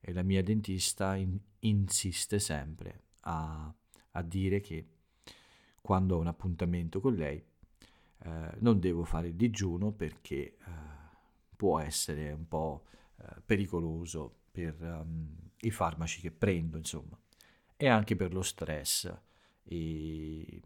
e 0.00 0.12
la 0.12 0.22
mia 0.22 0.42
dentista 0.42 1.14
in, 1.16 1.38
insiste 1.60 2.38
sempre 2.38 3.02
a, 3.22 3.72
a, 4.12 4.22
dire 4.22 4.60
che 4.60 4.88
quando 5.82 6.16
ho 6.16 6.20
un 6.20 6.28
appuntamento 6.28 7.00
con 7.00 7.14
lei 7.14 7.42
eh, 8.22 8.50
non 8.58 8.80
devo 8.80 9.04
fare 9.04 9.28
il 9.28 9.34
digiuno 9.34 9.92
perché 9.92 10.56
eh, 10.56 10.56
può 11.54 11.78
essere 11.80 12.32
un 12.32 12.48
po' 12.48 12.84
eh, 13.16 13.42
pericoloso 13.44 14.39
per 14.50 14.80
um, 14.80 15.36
i 15.60 15.70
farmaci 15.70 16.20
che 16.20 16.30
prendo, 16.30 16.76
insomma, 16.76 17.18
e 17.76 17.88
anche 17.88 18.16
per 18.16 18.32
lo 18.32 18.42
stress. 18.42 19.12
E, 19.62 20.62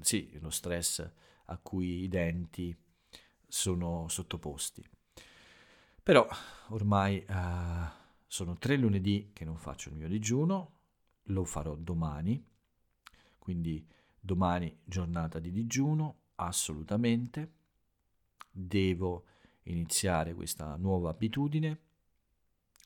sì, 0.00 0.38
lo 0.40 0.50
stress 0.50 1.08
a 1.46 1.58
cui 1.58 2.02
i 2.02 2.08
denti 2.08 2.76
sono 3.46 4.08
sottoposti. 4.08 4.86
Però 6.02 6.26
ormai 6.68 7.24
uh, 7.28 7.86
sono 8.26 8.56
tre 8.58 8.76
lunedì 8.76 9.30
che 9.32 9.44
non 9.44 9.56
faccio 9.56 9.90
il 9.90 9.96
mio 9.96 10.08
digiuno, 10.08 10.80
lo 11.24 11.44
farò 11.44 11.74
domani, 11.74 12.42
quindi 13.38 13.86
domani 14.18 14.78
giornata 14.84 15.38
di 15.38 15.50
digiuno, 15.50 16.20
assolutamente. 16.36 17.52
Devo 18.50 19.24
iniziare 19.64 20.34
questa 20.34 20.76
nuova 20.76 21.10
abitudine, 21.10 21.80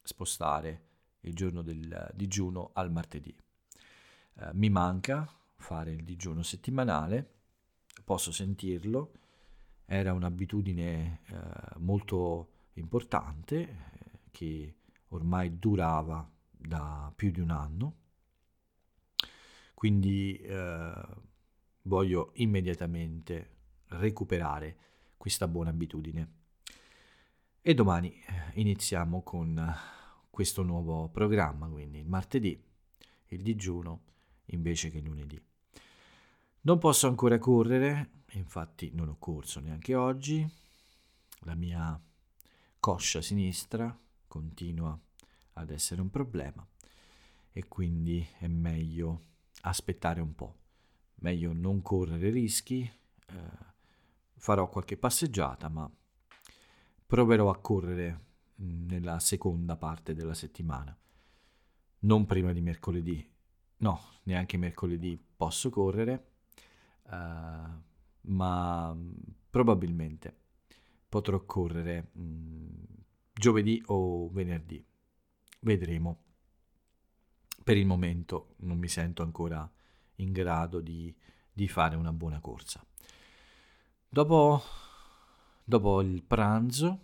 spostare 0.02 0.90
il 1.20 1.34
giorno 1.34 1.62
del 1.62 2.10
digiuno 2.14 2.70
al 2.74 2.90
martedì. 2.90 3.34
Uh, 4.34 4.50
mi 4.54 4.70
manca 4.70 5.28
fare 5.56 5.92
il 5.92 6.04
digiuno 6.04 6.42
settimanale, 6.42 7.30
posso 8.04 8.32
sentirlo, 8.32 9.12
era 9.84 10.12
un'abitudine 10.12 11.20
eh, 11.26 11.78
molto 11.78 12.50
importante 12.74 13.60
eh, 13.60 14.20
che 14.30 14.74
ormai 15.08 15.58
durava 15.58 16.28
da 16.50 17.12
più 17.14 17.30
di 17.30 17.40
un 17.40 17.50
anno, 17.50 17.96
quindi 19.74 20.36
eh, 20.38 20.92
voglio 21.82 22.30
immediatamente 22.36 23.50
recuperare 23.88 24.76
questa 25.16 25.46
buona 25.46 25.70
abitudine. 25.70 26.40
E 27.64 27.74
domani 27.74 28.10
eh, 28.10 28.60
iniziamo 28.60 29.22
con 29.22 29.72
questo 30.30 30.64
nuovo 30.64 31.08
programma, 31.10 31.68
quindi 31.68 32.00
il 32.00 32.08
martedì 32.08 32.60
il 33.28 33.40
digiuno 33.40 34.02
invece 34.46 34.90
che 34.90 34.98
lunedì. 34.98 35.40
Non 36.62 36.78
posso 36.78 37.06
ancora 37.06 37.38
correre, 37.38 38.24
infatti 38.32 38.90
non 38.92 39.10
ho 39.10 39.16
corso 39.16 39.60
neanche 39.60 39.94
oggi. 39.94 40.44
La 41.44 41.54
mia 41.54 41.96
coscia 42.80 43.22
sinistra 43.22 43.96
continua 44.26 44.98
ad 45.52 45.70
essere 45.70 46.00
un 46.00 46.10
problema 46.10 46.66
e 47.52 47.68
quindi 47.68 48.26
è 48.38 48.48
meglio 48.48 49.20
aspettare 49.60 50.20
un 50.20 50.34
po'. 50.34 50.56
Meglio 51.20 51.52
non 51.52 51.80
correre 51.80 52.30
rischi. 52.30 52.82
Eh, 52.82 53.34
farò 54.34 54.68
qualche 54.68 54.96
passeggiata, 54.96 55.68
ma 55.68 55.88
proverò 57.12 57.50
a 57.50 57.58
correre 57.58 58.20
mm, 58.62 58.86
nella 58.86 59.18
seconda 59.18 59.76
parte 59.76 60.14
della 60.14 60.32
settimana. 60.32 60.96
Non 62.00 62.24
prima 62.24 62.54
di 62.54 62.62
mercoledì. 62.62 63.30
No, 63.76 64.00
neanche 64.22 64.56
mercoledì 64.56 65.22
posso 65.36 65.68
correre 65.68 66.30
uh, 67.02 67.80
ma 68.22 68.96
probabilmente 69.50 70.36
potrò 71.06 71.44
correre 71.44 72.08
mh, 72.12 72.22
mm, 72.22 72.68
giovedì 73.34 73.82
o 73.88 74.30
venerdì. 74.30 74.82
Vedremo. 75.60 76.22
Per 77.62 77.76
il 77.76 77.84
momento 77.84 78.54
non 78.60 78.78
mi 78.78 78.88
sento 78.88 79.22
ancora 79.22 79.70
in 80.16 80.32
grado 80.32 80.80
di, 80.80 81.14
di 81.52 81.68
fare 81.68 81.94
una 81.94 82.12
buona 82.14 82.40
corsa. 82.40 82.82
Dopo, 84.08 84.62
dopo 85.72 86.02
il 86.02 86.22
pranzo, 86.22 87.00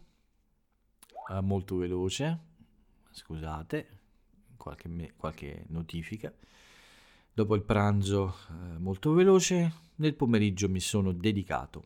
uh, 1.30 1.40
molto 1.40 1.76
veloce, 1.76 2.38
scusate, 3.10 3.98
qualche, 4.58 5.14
qualche 5.16 5.64
notifica. 5.68 6.30
Dopo 7.32 7.54
il 7.54 7.62
pranzo 7.62 8.37
uh, 8.50 8.78
molto 8.78 9.14
veloce, 9.14 9.72
nel 9.96 10.14
pomeriggio 10.14 10.68
mi 10.68 10.80
sono 10.80 11.12
dedicato 11.12 11.84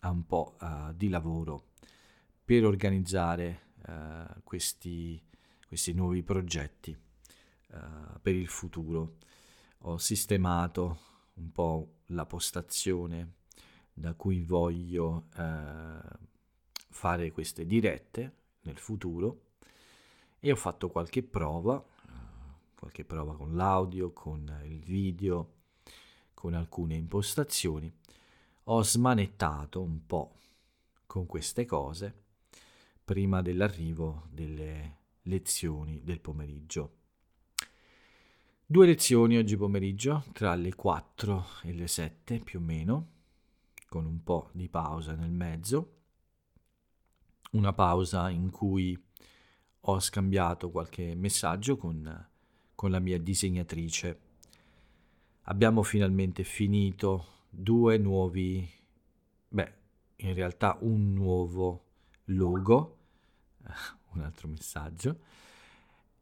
a 0.00 0.10
un 0.10 0.26
po' 0.26 0.56
uh, 0.60 0.92
di 0.92 1.08
lavoro 1.08 1.68
per 2.44 2.64
organizzare 2.64 3.74
uh, 3.86 4.42
questi, 4.42 5.22
questi, 5.68 5.92
nuovi 5.92 6.24
progetti 6.24 6.98
uh, 7.70 8.18
per 8.20 8.34
il 8.34 8.48
futuro. 8.48 9.18
Ho 9.82 9.98
sistemato 9.98 10.98
un 11.34 11.52
po' 11.52 11.98
la 12.06 12.26
postazione 12.26 13.34
da 13.98 14.14
cui 14.14 14.40
voglio 14.40 15.26
fare 16.90 17.32
queste 17.32 17.66
dirette 17.66 18.32
nel 18.62 18.78
futuro. 18.78 19.42
E 20.40 20.52
ho 20.52 20.56
fatto 20.56 20.88
qualche 20.88 21.22
prova, 21.22 21.84
qualche 22.78 23.04
prova 23.04 23.34
con 23.34 23.56
l'audio, 23.56 24.12
con 24.12 24.62
il 24.64 24.78
video 24.84 25.54
con 26.32 26.54
alcune 26.54 26.94
impostazioni, 26.94 27.92
ho 28.64 28.82
smanettato 28.84 29.82
un 29.82 30.06
po' 30.06 30.36
con 31.04 31.26
queste 31.26 31.64
cose 31.64 32.26
prima 33.04 33.42
dell'arrivo 33.42 34.28
delle 34.30 34.98
lezioni 35.22 36.00
del 36.04 36.20
pomeriggio. 36.20 36.92
Due 38.64 38.86
lezioni 38.86 39.36
oggi 39.36 39.56
pomeriggio, 39.56 40.22
tra 40.32 40.54
le 40.54 40.74
4 40.74 41.46
e 41.62 41.72
le 41.72 41.88
7 41.88 42.38
più 42.38 42.60
o 42.60 42.62
meno, 42.62 43.08
con 43.88 44.04
un 44.04 44.22
po' 44.22 44.50
di 44.52 44.68
pausa 44.68 45.14
nel 45.14 45.30
mezzo. 45.30 45.94
Una 47.52 47.72
pausa 47.72 48.28
in 48.28 48.50
cui 48.50 48.96
ho 49.80 50.00
scambiato 50.00 50.70
qualche 50.70 51.14
messaggio 51.14 51.76
con, 51.76 52.28
con 52.74 52.90
la 52.90 52.98
mia 52.98 53.18
disegnatrice 53.18 54.26
abbiamo 55.48 55.82
finalmente 55.82 56.44
finito 56.44 57.46
due 57.48 57.96
nuovi, 57.98 58.68
beh, 59.48 59.72
in 60.16 60.34
realtà 60.34 60.76
un 60.80 61.14
nuovo 61.14 61.84
logo, 62.24 62.98
un 64.12 64.20
altro 64.20 64.48
messaggio, 64.48 65.18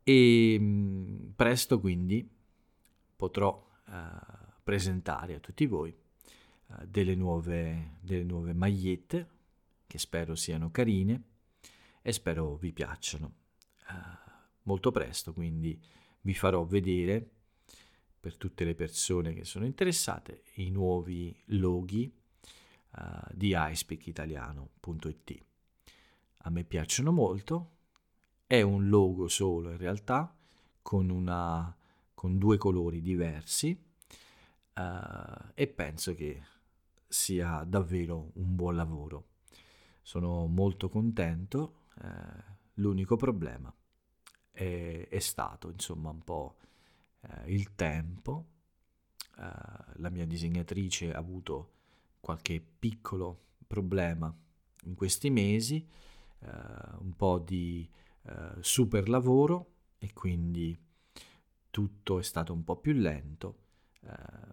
e 0.03 0.57
mm, 0.59 1.31
presto 1.35 1.81
quindi 1.81 2.29
potrò 3.17 3.69
uh, 3.87 3.93
presentare 4.63 5.35
a 5.35 5.41
tutti 5.41 5.67
voi 5.67 5.95
delle, 6.85 7.15
nuove, 7.15 7.99
delle 8.01 8.25
nuove 8.25 8.53
magliette 8.53 9.29
che 9.87 9.99
spero 9.99 10.35
siano 10.35 10.71
carine 10.71 11.23
e 12.03 12.13
spero 12.13 12.57
vi 12.57 12.73
piacciono. 12.73 13.35
Uh, 13.89 14.31
molto 14.63 14.91
presto, 14.91 15.33
quindi 15.33 15.81
vi 16.23 16.35
farò 16.35 16.65
vedere 16.65 17.31
per 18.19 18.37
tutte 18.37 18.65
le 18.65 18.75
persone 18.75 19.33
che 19.33 19.45
sono 19.45 19.65
interessate 19.65 20.43
i 20.55 20.71
nuovi 20.71 21.37
loghi 21.47 22.13
uh, 22.93 23.01
di 23.33 23.55
iSpeakitaliano.it. 23.57 25.45
A 26.39 26.51
me 26.51 26.65
piacciono 26.65 27.13
molto, 27.13 27.71
è 28.47 28.61
un 28.63 28.89
logo 28.89 29.29
solo 29.29 29.71
in 29.71 29.77
realtà, 29.77 30.37
con, 30.83 31.11
una, 31.11 31.77
con 32.15 32.39
due 32.39 32.57
colori 32.57 33.01
diversi 33.01 33.77
uh, 34.75 35.51
e 35.55 35.67
penso 35.67 36.15
che 36.15 36.43
sia 37.09 37.65
davvero 37.65 38.31
un 38.35 38.55
buon 38.55 38.77
lavoro. 38.77 39.29
Sono 40.03 40.47
molto 40.47 40.89
contento, 40.89 41.83
uh, 42.03 42.09
l'unico 42.75 43.17
problema 43.17 43.75
è, 44.51 45.09
è, 45.09 45.19
stato 45.19 45.71
insomma 45.71 46.11
un 46.11 46.23
po' 46.23 46.57
uh, 47.21 47.49
il 47.49 47.75
tempo. 47.75 48.47
la 49.37 50.09
mia 50.09 50.27
disegnatrice 50.27 51.13
ha 51.13 51.19
avuto 51.19 51.73
qualche 52.21 52.61
piccolo 52.61 53.57
problema 53.67 54.35
in 54.85 54.95
questi 54.95 55.29
mesi, 55.29 55.87
un 56.41 57.13
po' 57.15 57.39
di 57.39 57.87
super 58.61 59.09
lavoro 59.11 59.75
e 59.99 60.13
quindi 60.15 60.79
tutto 61.77 62.19
è 62.19 62.23
stato 62.23 62.55
un 62.55 62.65
po' 62.65 62.77
più 62.77 62.95
lento, 62.95 63.59
eh, 64.01 64.11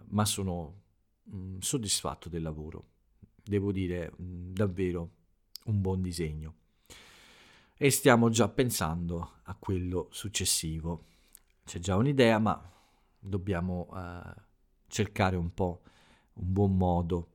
ma 0.07 0.25
sono 0.25 0.81
mh, 1.23 1.37
mm, 1.37 1.57
soddisfatto 1.59 2.29
del 2.29 2.41
lavoro. 2.41 2.85
Devo 3.43 3.71
dire 3.71 4.11
mh, 4.15 4.23
mm, 4.23 4.53
davvero 4.53 5.09
un 5.65 5.81
buon 5.81 6.01
disegno. 6.01 6.55
E 7.75 7.89
stiamo 7.89 8.29
già 8.29 8.47
pensando 8.49 9.39
a 9.43 9.55
quello 9.55 10.07
successivo. 10.11 11.05
C'è 11.65 11.79
già 11.79 11.95
un'idea, 11.95 12.39
ma 12.39 12.71
dobbiamo 13.19 13.89
eh, 13.95 14.33
cercare 14.87 15.35
un 15.35 15.53
po' 15.53 15.81
un 16.33 16.51
buon 16.51 16.77
modo 16.77 17.27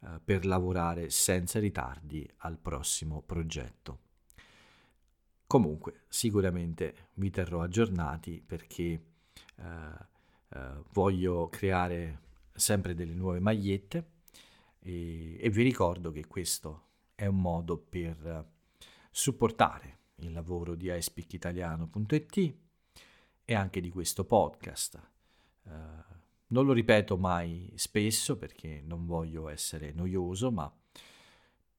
eh, 0.00 0.20
per 0.22 0.46
lavorare 0.46 1.10
senza 1.10 1.58
ritardi 1.58 2.28
al 2.38 2.58
prossimo 2.58 3.22
progetto. 3.22 4.06
Comunque, 5.46 6.02
sicuramente 6.08 7.08
vi 7.14 7.30
terrò 7.30 7.62
aggiornati 7.62 8.42
perché 8.44 8.84
eh, 8.84 9.02
eh, 10.50 10.82
voglio 10.92 11.48
creare 11.48 12.26
sempre 12.58 12.94
delle 12.94 13.14
nuove 13.14 13.40
magliette 13.40 14.10
e, 14.78 15.38
e, 15.40 15.50
vi 15.50 15.62
ricordo 15.62 16.10
che 16.10 16.26
questo 16.26 16.86
è 17.14 17.26
un 17.26 17.40
modo 17.40 17.76
per 17.76 18.50
supportare 19.10 19.98
il 20.16 20.32
lavoro 20.32 20.74
di 20.74 20.90
iSpeakitaliano.it 20.92 22.54
e 23.44 23.54
anche 23.54 23.80
di 23.80 23.90
questo 23.90 24.24
podcast. 24.24 25.00
Eh, 25.64 25.70
non 26.48 26.64
lo 26.64 26.72
ripeto 26.72 27.16
mai 27.16 27.72
spesso 27.76 28.36
perché 28.36 28.80
non 28.84 29.04
voglio 29.04 29.48
essere 29.48 29.92
noioso, 29.92 30.50
ma 30.50 30.72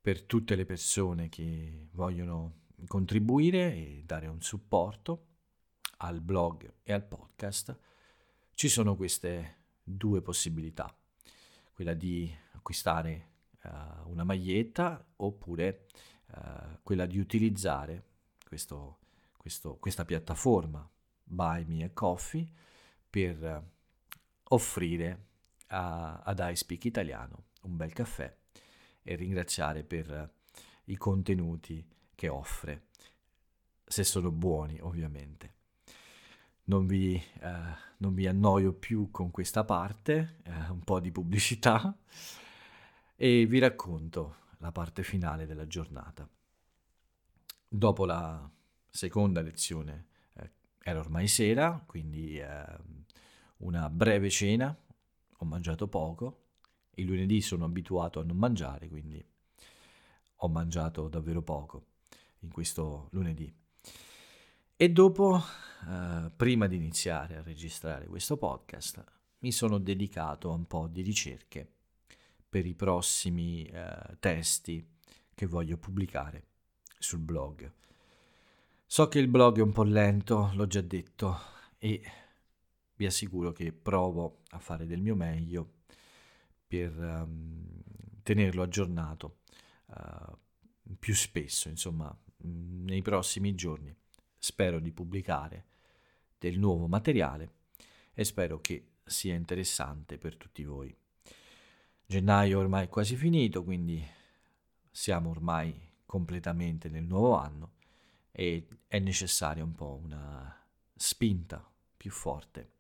per 0.01 0.23
tutte 0.23 0.55
le 0.55 0.65
persone 0.65 1.29
che 1.29 1.87
vogliono 1.91 2.61
contribuire 2.87 3.73
e 3.73 4.03
dare 4.05 4.27
un 4.27 4.41
supporto 4.41 5.25
al 5.97 6.21
blog 6.21 6.71
e 6.83 6.93
al 6.93 7.05
podcast, 7.05 7.77
ci 8.53 8.69
sono 8.69 8.95
queste 8.95 9.58
due 9.89 10.21
possibilità, 10.21 10.93
quella 11.73 11.93
di 11.93 12.31
acquistare 12.53 13.27
uh, 13.63 14.09
una 14.09 14.23
maglietta 14.23 15.03
oppure 15.17 15.87
uh, 16.35 16.79
quella 16.83 17.05
di 17.05 17.19
utilizzare 17.19 18.03
questo, 18.45 18.99
questo, 19.37 19.77
questa 19.77 20.05
piattaforma 20.05 20.87
Buy 21.23 21.65
Me 21.65 21.83
a 21.83 21.89
Coffee 21.91 22.47
per 23.09 23.41
uh, 23.41 24.13
offrire 24.53 25.25
a, 25.67 26.19
ad 26.19 26.39
iSpeak 26.41 26.85
Italiano 26.85 27.45
un 27.63 27.75
bel 27.75 27.93
caffè 27.93 28.35
e 29.01 29.15
ringraziare 29.15 29.83
per 29.83 30.33
i 30.85 30.97
contenuti 30.97 31.85
che 32.15 32.29
offre, 32.29 32.87
se 33.85 34.03
sono 34.03 34.31
buoni 34.31 34.79
ovviamente. 34.81 35.58
Non 36.69 36.85
vi, 36.85 37.15
eh, 37.15 37.75
non 37.97 38.13
vi 38.13 38.27
annoio 38.27 38.73
più 38.73 39.09
con 39.09 39.31
questa 39.31 39.63
parte, 39.63 40.35
eh, 40.43 40.69
un 40.69 40.81
po' 40.81 40.99
di 40.99 41.11
pubblicità, 41.11 41.97
e 43.15 43.47
vi 43.47 43.57
racconto 43.57 44.35
la 44.59 44.71
parte 44.71 45.01
finale 45.01 45.47
della 45.47 45.65
giornata. 45.65 46.29
Dopo 47.67 48.05
la 48.05 48.47
seconda 48.87 49.41
lezione 49.41 50.05
eh, 50.33 50.51
era 50.83 50.99
ormai 50.99 51.27
sera, 51.27 51.83
quindi 51.83 52.37
ehm, 52.37 53.03
una 53.57 53.89
breve 53.89 54.29
cena, 54.29 54.77
ho 55.37 55.45
mangiato 55.45 55.87
poco, 55.87 56.49
il 56.97 57.05
lunedì 57.07 57.41
sono 57.41 57.65
abituato 57.65 58.19
a 58.19 58.23
non 58.23 58.37
mangiare, 58.37 58.89
quindi 58.89 59.25
ho 60.35 60.47
mangiato 60.47 61.07
davvero 61.07 61.41
poco 61.41 61.85
in 62.41 62.51
questo 62.51 63.07
lunedì. 63.13 63.58
E 64.81 64.89
dopo, 64.89 65.43
eh, 65.89 66.31
prima 66.33 66.65
di 66.67 66.77
iniziare 66.77 67.35
a 67.35 67.41
registrare 67.41 68.07
questo 68.07 68.37
podcast, 68.37 69.03
mi 69.39 69.51
sono 69.51 69.77
dedicato 69.77 70.51
a 70.51 70.53
un 70.53 70.67
po' 70.67 70.87
di 70.87 71.01
ricerche 71.01 71.69
per 72.47 72.65
i 72.65 72.73
prossimi 72.75 73.65
eh, 73.65 74.15
testi 74.19 74.87
che 75.33 75.45
voglio 75.47 75.75
pubblicare 75.75 76.45
sul 76.97 77.19
blog. 77.19 77.69
So 78.85 79.09
che 79.09 79.19
il 79.19 79.27
blog 79.27 79.57
è 79.57 79.61
un 79.61 79.73
po' 79.73 79.83
lento, 79.83 80.51
l'ho 80.53 80.65
già 80.65 80.79
detto, 80.79 81.37
e 81.77 82.01
vi 82.95 83.05
assicuro 83.05 83.51
che 83.51 83.73
provo 83.73 84.43
a 84.51 84.59
fare 84.59 84.85
del 84.85 85.01
mio 85.01 85.15
meglio 85.15 85.73
per 86.65 86.97
um, 86.97 87.83
tenerlo 88.23 88.61
aggiornato 88.61 89.39
uh, 89.87 90.37
più 90.97 91.13
spesso, 91.13 91.67
insomma, 91.67 92.17
Mm, 92.45 92.85
nei 92.85 93.01
prossimi 93.01 93.53
giorni. 93.55 93.95
Spero 94.39 94.79
di 94.79 94.91
pubblicare 94.91 95.65
del 96.39 96.57
nuovo 96.57 96.87
materiale 96.87 97.57
e 98.13 98.23
spero 98.23 98.59
che 98.61 98.93
sia 99.03 99.35
interessante 99.35 100.17
per 100.17 100.37
tutti 100.37 100.63
voi. 100.63 100.95
Gennaio 102.05 102.59
ormai 102.59 102.85
è 102.85 102.89
quasi 102.89 103.15
finito, 103.15 103.63
quindi 103.63 104.03
siamo 104.89 105.29
ormai 105.29 105.77
completamente 106.05 106.89
nel 106.89 107.03
nuovo 107.03 107.35
anno 107.35 107.73
e 108.31 108.67
è 108.87 108.97
necessaria 108.99 109.63
un 109.63 109.75
po' 109.75 109.99
una 110.01 110.57
spinta 110.95 111.63
più 111.95 112.09
forte 112.09 112.71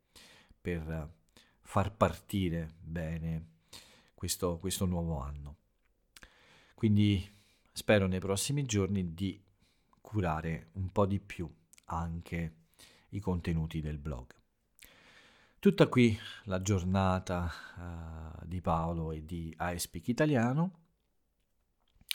per 0.59 1.13
far 1.61 1.95
partire 1.95 2.73
bene 2.79 3.57
questo, 4.15 4.57
questo 4.57 4.85
nuovo 4.85 5.19
anno. 5.19 5.57
Quindi 6.73 7.29
spero 7.71 8.07
nei 8.07 8.19
prossimi 8.19 8.65
giorni 8.65 9.13
di 9.13 9.39
curare 10.01 10.69
un 10.73 10.91
po' 10.91 11.05
di 11.05 11.19
più 11.19 11.51
anche 11.85 12.53
i 13.09 13.19
contenuti 13.19 13.81
del 13.81 13.97
blog. 13.97 14.33
Tutta 15.59 15.87
qui 15.87 16.17
la 16.45 16.61
giornata 16.61 17.51
uh, 17.75 18.45
di 18.45 18.61
Paolo 18.61 19.11
e 19.11 19.25
di 19.25 19.55
iSpeak 19.59 20.07
Italiano. 20.07 20.77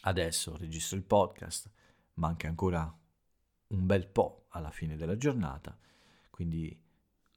Adesso 0.03 0.57
registro 0.57 0.97
il 0.97 1.03
podcast, 1.03 1.71
manca 2.15 2.49
ancora 2.49 2.83
un 3.67 3.87
bel 3.87 4.07
po' 4.07 4.47
alla 4.49 4.71
fine 4.71 4.97
della 4.97 5.17
giornata, 5.17 5.77
quindi 6.31 6.79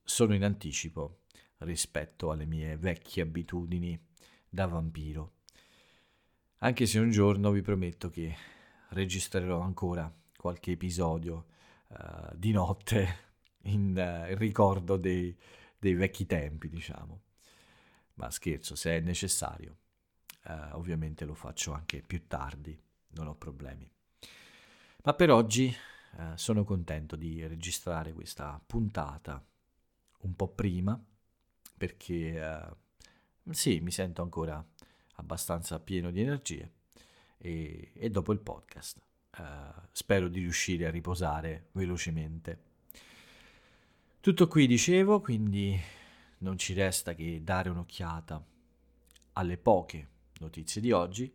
sono 0.04 0.34
in 0.34 0.44
anticipo 0.44 1.24
rispetto 1.60 2.32
alle 2.32 2.46
mie 2.46 2.78
vecchie 2.78 3.24
abitudini 3.24 4.00
da 4.48 4.66
vampiro. 4.66 5.34
Anche 6.60 6.86
se 6.86 7.00
un 7.00 7.12
giorno 7.12 7.52
vi 7.52 7.62
prometto 7.62 8.10
che 8.10 8.36
registrerò 8.90 9.60
ancora 9.60 10.12
qualche 10.48 10.72
episodio 10.72 11.48
uh, 11.90 12.34
di 12.34 12.52
notte 12.52 13.26
in 13.68 13.92
uh, 13.98 14.34
ricordo 14.38 14.96
dei, 14.96 15.38
dei, 15.78 15.94
vecchi 15.94 16.26
tempi, 16.26 16.70
diciamo. 16.70 17.22
Ma 18.14 18.32
scherzo, 18.32 18.74
se 18.76 18.96
è 18.96 19.00
necessario, 19.02 19.78
uh, 20.46 20.78
ovviamente 20.78 21.26
lo 21.26 21.34
faccio 21.34 21.74
anche 21.74 22.02
più 22.02 22.28
tardi, 22.28 22.82
non 23.10 23.28
ho 23.28 23.36
problemi. 23.36 23.92
Ma 25.04 25.14
per 25.14 25.32
oggi 25.32 25.74
sono 26.34 26.64
contento 26.64 27.16
di 27.16 27.46
registrare 27.46 28.12
questa 28.12 28.60
puntata 28.66 29.46
un 30.22 30.36
po' 30.36 30.48
prima, 30.48 31.00
perché 31.78 32.76
sì, 33.52 33.80
mi 33.82 33.92
sento 33.92 34.24
ancora 34.24 34.66
abbastanza 35.18 35.80
pieno 35.80 36.10
di 36.10 36.22
energie 36.22 36.72
e, 37.38 37.92
e 37.94 38.10
dopo 38.10 38.34
il 38.34 38.40
podcast 38.40 39.07
Uh, 39.38 39.86
spero 39.91 40.28
di 40.30 40.39
riuscire 40.39 40.88
a 40.88 40.91
riposare 40.91 41.67
velocemente. 41.73 42.62
Tutto 44.19 44.47
qui 44.47 44.65
dicevo, 44.67 45.21
quindi 45.21 45.80
non 46.39 46.58
ci 46.58 46.73
resta 46.73 47.13
che 47.13 47.41
dare 47.43 47.69
un'occhiata 47.69 48.43
alle 49.34 49.58
poche 49.58 50.08
notizie 50.39 50.82
di 50.82 50.91
oggi, 50.91 51.32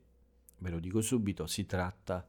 ve 0.58 0.70
lo 0.70 0.78
dico 0.78 1.00
subito, 1.00 1.46
si 1.46 1.64
tratta 1.66 2.26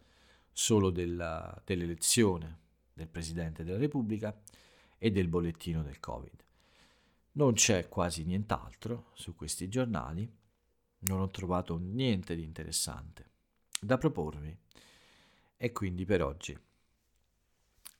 solo 0.52 0.90
della, 0.90 1.62
dell'elezione 1.66 2.60
del 2.94 3.08
Presidente 3.08 3.64
della 3.64 3.80
Repubblica 3.80 4.40
e 4.98 5.12
del 5.12 5.28
bollettino 5.28 5.82
del 5.82 6.00
Covid. 6.00 6.44
Non 7.34 7.54
c'è 7.54 7.90
quasi 7.90 8.24
nient'altro 8.24 9.12
su 9.14 9.36
questi 9.36 9.68
giornali, 9.68 10.32
non 11.00 11.20
ho 11.20 11.30
trovato 11.30 11.78
niente 11.78 12.36
di 12.36 12.44
interessante 12.44 13.32
da 13.80 13.98
proporvi 13.98 14.56
e 15.58 15.72
quindi 15.72 16.06
per 16.06 16.22
oggi 16.22 16.58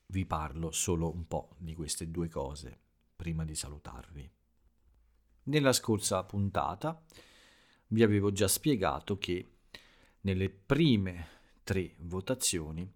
vi 0.08 0.26
parlo 0.26 0.72
solo 0.72 1.12
un 1.12 1.28
po' 1.28 1.56
di 1.58 1.74
queste 1.74 2.12
due 2.12 2.30
cose 2.30 2.80
prima 3.16 3.46
di 3.46 3.56
salutarvi. 3.56 4.30
Nella 5.44 5.74
scorsa 5.74 6.24
puntata 6.24 7.04
vi 7.88 8.04
avevo 8.04 8.32
già 8.32 8.48
spiegato 8.48 9.18
che 9.18 9.58
nelle 10.22 10.50
prime 10.50 11.28
tre 11.64 11.96
votazioni 12.00 12.90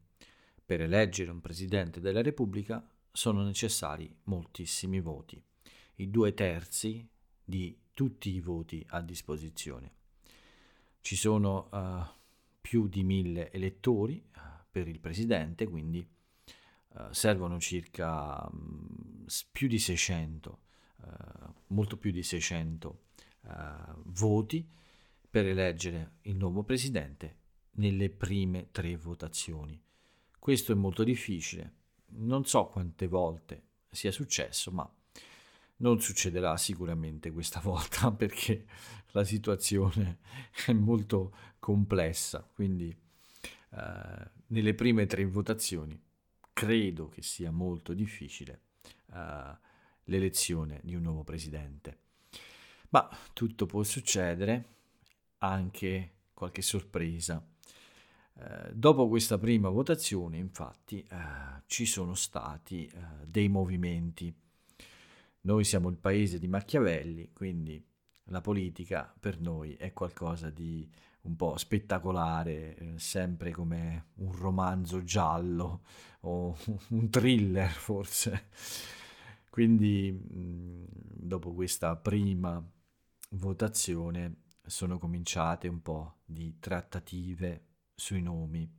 per 0.65 0.81
eleggere 0.81 1.31
un 1.31 1.41
Presidente 1.41 1.99
della 1.99 2.21
Repubblica 2.21 2.85
sono 3.11 3.43
necessari 3.43 4.13
moltissimi 4.23 4.99
voti, 4.99 5.41
i 5.95 6.09
due 6.09 6.33
terzi 6.33 7.07
di 7.43 7.75
tutti 7.93 8.29
i 8.29 8.41
voti 8.41 8.85
a 8.89 9.01
disposizione. 9.01 9.91
Ci 11.01 11.15
sono 11.15 11.69
uh, 11.71 12.05
più 12.67 12.89
di 12.89 13.03
mille 13.03 13.49
elettori 13.51 14.21
uh, 14.35 14.39
per 14.69 14.89
il 14.89 14.99
Presidente, 14.99 15.69
quindi 15.69 16.05
uh, 16.89 17.11
servono 17.11 17.61
circa 17.61 18.45
um, 18.51 19.25
più 19.51 19.69
di 19.69 19.79
600, 19.79 20.59
molto 21.67 21.95
più 21.97 22.11
di 22.11 22.23
600 22.23 23.03
voti 24.07 24.67
per 25.29 25.45
eleggere 25.45 26.15
il 26.23 26.35
nuovo 26.35 26.63
Presidente 26.63 27.37
nelle 27.77 28.09
prime 28.09 28.71
tre 28.71 28.97
votazioni. 28.97 29.81
Questo 30.37 30.73
è 30.73 30.75
molto 30.75 31.03
difficile 31.05 31.75
non 32.09 32.45
so 32.45 32.67
quante 32.67 33.07
volte 33.07 33.63
sia 33.89 34.11
successo, 34.11 34.71
ma 34.71 34.89
non 35.77 35.99
succederà 36.01 36.57
sicuramente 36.57 37.31
questa 37.31 37.59
volta 37.63 38.11
perché 38.11 38.65
la 39.11 39.23
situazione 39.23 40.19
è 40.65 40.73
molto 40.73 41.33
complessa, 41.59 42.47
quindi 42.53 42.95
eh, 43.71 44.29
nelle 44.47 44.73
prime 44.73 45.05
tre 45.05 45.25
votazioni 45.25 45.99
credo 46.53 47.07
che 47.07 47.21
sia 47.21 47.51
molto 47.51 47.93
difficile 47.93 48.61
eh, 49.13 49.57
l'elezione 50.05 50.79
di 50.83 50.95
un 50.95 51.03
nuovo 51.03 51.23
presidente. 51.23 51.99
Ma 52.89 53.07
tutto 53.33 53.65
può 53.65 53.83
succedere, 53.83 54.75
anche 55.39 56.13
qualche 56.33 56.61
sorpresa 56.61 57.45
eh, 58.39 58.71
dopo 58.71 59.07
questa 59.07 59.37
prima 59.37 59.69
votazione, 59.69 60.37
infatti, 60.37 61.01
eh, 61.01 61.15
ci 61.65 61.85
sono 61.85 62.13
stati 62.13 62.85
eh, 62.85 63.25
dei 63.25 63.47
movimenti. 63.47 64.33
Noi 65.41 65.63
siamo 65.63 65.89
il 65.89 65.97
paese 65.97 66.39
di 66.39 66.47
Machiavelli, 66.47 67.31
quindi 67.33 67.83
la 68.25 68.41
politica 68.41 69.13
per 69.19 69.39
noi 69.39 69.75
è 69.75 69.93
qualcosa 69.93 70.49
di 70.49 70.89
un 71.21 71.35
po' 71.35 71.57
spettacolare, 71.57 72.75
eh, 72.75 72.99
sempre 72.99 73.51
come 73.51 74.07
un 74.15 74.31
romanzo 74.31 75.03
giallo 75.03 75.83
o 76.21 76.55
un 76.89 77.09
thriller 77.09 77.69
forse. 77.69 78.49
Quindi 79.49 80.11
mh, 80.11 80.85
dopo 80.89 81.53
questa 81.53 81.95
prima 81.95 82.63
votazione 83.31 84.43
sono 84.65 84.97
cominciate 84.97 85.67
un 85.67 85.81
po' 85.81 86.19
di 86.25 86.57
trattative 86.59 87.65
sui 87.95 88.21
nomi. 88.21 88.69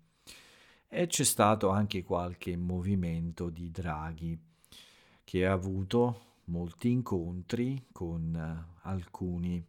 E 0.91 1.07
c'è 1.07 1.25
stato 1.25 1.69
anche 1.69 2.03
qualche 2.03 2.57
movimento 2.57 3.51
di 3.51 3.71
Draghi 3.71 4.39
che 5.23 5.47
ha 5.47 5.53
avuto 5.53 6.28
molti 6.49 6.91
incontri 6.91 7.87
con 7.93 8.35
uh, 8.35 8.79
alcuni 8.83 9.65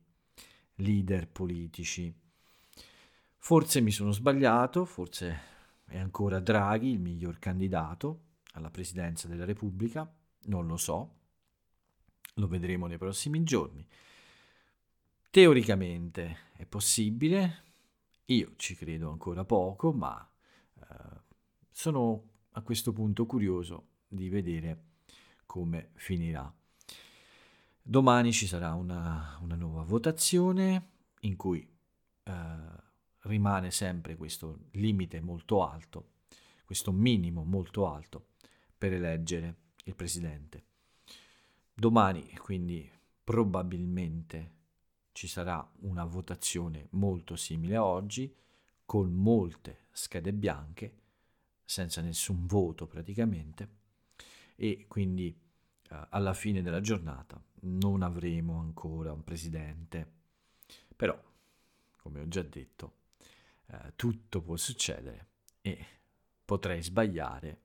leader 0.76 1.28
politici. 1.28 2.14
Forse 3.38 3.82
mi 3.82 3.92
sono 3.92 4.12
sbagliato, 4.12 4.86
forse 4.86 5.40
è 5.86 5.98
ancora 5.98 6.40
Draghi 6.40 6.90
il 6.90 7.00
miglior 7.00 7.40
candidato 7.40 8.28
alla 8.54 8.70
presidenza 8.70 9.28
della 9.28 9.46
Repubblica, 9.46 10.12
non 10.46 10.68
lo 10.68 10.78
so, 10.78 11.16
lo 12.36 12.48
vedremo 12.48 12.88
nei 12.88 12.98
prossimi 12.98 13.44
giorni. 13.44 13.86
Teoricamente 15.30 16.38
è 16.54 16.66
possibile, 16.66 17.64
io 18.26 18.54
ci 18.56 18.76
credo 18.76 19.12
ancora 19.12 19.46
poco, 19.46 19.92
ma 19.92 20.28
eh, 20.76 20.86
sono 21.70 22.24
a 22.52 22.62
questo 22.62 22.92
punto 22.92 23.26
curioso 23.26 23.88
di 24.08 24.30
vedere 24.30 24.84
come 25.46 25.92
finirà. 25.96 26.52
Domani 27.82 28.32
ci 28.32 28.46
sarà 28.46 28.74
una, 28.74 29.38
una 29.42 29.56
nuova 29.56 29.84
votazione 29.84 30.90
in 31.22 31.36
cui 31.36 31.68
eh, 32.24 32.34
rimane 33.22 33.72
sempre 33.72 34.16
questo 34.16 34.68
limite 34.72 35.20
molto 35.22 35.68
alto, 35.68 36.12
questo 36.64 36.92
minimo 36.92 37.44
molto 37.44 37.88
alto 37.88 38.28
per 38.78 38.94
eleggere 38.94 39.56
il 39.86 39.96
presidente. 39.96 40.64
Domani 41.74 42.30
quindi 42.38 42.90
probabilmente 43.24 44.58
ci 45.12 45.28
sarà 45.28 45.68
una 45.82 46.06
votazione 46.06 46.88
molto 46.92 47.36
simile 47.36 47.76
a 47.76 47.84
oggi, 47.84 48.34
con 48.86 49.12
molte 49.12 49.88
schede 49.92 50.34
bianche, 50.34 50.98
senza 51.66 52.02
nessun 52.02 52.46
voto 52.46 52.88
praticamente, 52.88 53.70
e 54.56 54.86
quindi 54.88 55.38
alla 56.10 56.34
fine 56.34 56.62
della 56.62 56.82
giornata 56.82 57.42
non 57.62 58.02
avremo 58.02 58.60
ancora 58.60 59.12
un 59.12 59.24
presidente. 59.24 60.18
Però, 60.96 61.20
come 61.98 62.20
ho 62.20 62.28
già 62.28 62.44
detto, 62.44 62.94
eh, 63.68 63.94
tutto 63.96 64.42
può 64.42 64.56
succedere 64.56 65.28
e 65.62 65.86
potrei 66.46 66.84
sbagliare, 66.84 67.60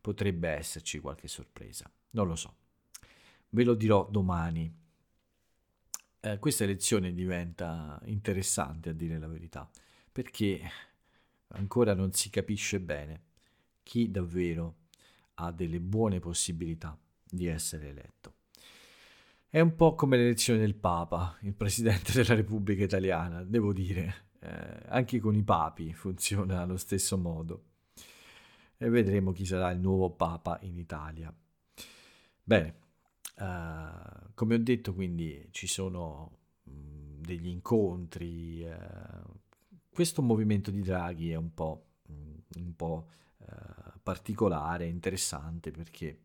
potrebbe 0.00 0.48
esserci 0.48 0.98
qualche 0.98 1.28
sorpresa, 1.28 1.90
non 2.10 2.26
lo 2.26 2.36
so. 2.36 2.54
Ve 3.50 3.64
lo 3.64 3.74
dirò 3.74 4.08
domani 4.10 4.82
eh, 6.20 6.38
questa 6.38 6.64
elezione 6.64 7.12
diventa 7.12 8.00
interessante 8.06 8.90
a 8.90 8.92
dire 8.92 9.18
la 9.18 9.28
verità, 9.28 9.70
perché 10.10 10.60
ancora 11.48 11.94
non 11.94 12.12
si 12.12 12.30
capisce 12.30 12.80
bene 12.80 13.22
chi 13.82 14.10
davvero 14.10 14.76
ha 15.34 15.52
delle 15.52 15.80
buone 15.80 16.20
possibilità 16.20 16.98
di 17.34 17.46
essere 17.46 17.88
eletto. 17.88 18.34
È 19.48 19.60
un 19.60 19.76
po' 19.76 19.94
come 19.94 20.16
l'elezione 20.16 20.60
del 20.60 20.74
Papa, 20.74 21.36
il 21.42 21.54
Presidente 21.54 22.12
della 22.12 22.34
Repubblica 22.34 22.82
Italiana, 22.82 23.42
devo 23.44 23.72
dire, 23.72 24.28
eh, 24.40 24.82
anche 24.88 25.20
con 25.20 25.34
i 25.34 25.42
papi 25.42 25.92
funziona 25.92 26.60
allo 26.60 26.76
stesso 26.76 27.16
modo. 27.16 27.64
E 28.76 28.88
vedremo 28.88 29.32
chi 29.32 29.46
sarà 29.46 29.70
il 29.70 29.78
nuovo 29.78 30.10
Papa 30.10 30.58
in 30.62 30.76
Italia. 30.76 31.32
Bene, 32.42 32.82
Uh, 33.36 34.30
come 34.34 34.54
ho 34.54 34.58
detto, 34.58 34.94
quindi 34.94 35.48
ci 35.50 35.66
sono 35.66 36.38
mh, 36.64 36.70
mm, 36.70 37.22
degli 37.22 37.48
incontri. 37.48 38.64
Uh, 38.64 39.32
questo 39.90 40.22
movimento 40.22 40.70
di 40.70 40.80
Draghi 40.80 41.30
è 41.30 41.34
un 41.34 41.52
po', 41.52 41.86
mh, 42.06 42.12
mm, 42.12 42.64
un 42.64 42.76
po' 42.76 43.08
uh, 43.38 43.98
particolare, 44.02 44.86
interessante 44.86 45.72
perché 45.72 46.18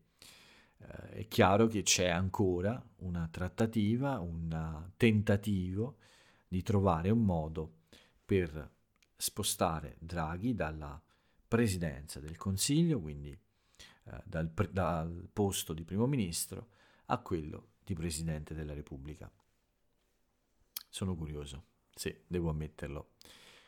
è 1.10 1.26
chiaro 1.28 1.66
che 1.66 1.82
c'è 1.82 2.08
ancora 2.08 2.82
una 2.98 3.28
trattativa, 3.30 4.18
un 4.20 4.90
tentativo 4.96 5.98
di 6.48 6.62
trovare 6.62 7.10
un 7.10 7.24
modo 7.24 7.78
per 8.24 8.70
spostare 9.16 9.96
Draghi 9.98 10.54
dalla 10.54 11.00
presidenza 11.46 12.20
del 12.20 12.36
Consiglio, 12.36 13.00
quindi 13.00 13.38
dal, 14.24 14.50
dal 14.70 15.28
posto 15.32 15.72
di 15.72 15.84
primo 15.84 16.06
ministro, 16.06 16.68
a 17.06 17.18
quello 17.18 17.72
di 17.84 17.94
Presidente 17.94 18.54
della 18.54 18.72
Repubblica. 18.72 19.30
Sono 20.88 21.14
curioso, 21.14 21.64
sì, 21.94 22.16
devo 22.26 22.50
ammetterlo. 22.50 23.10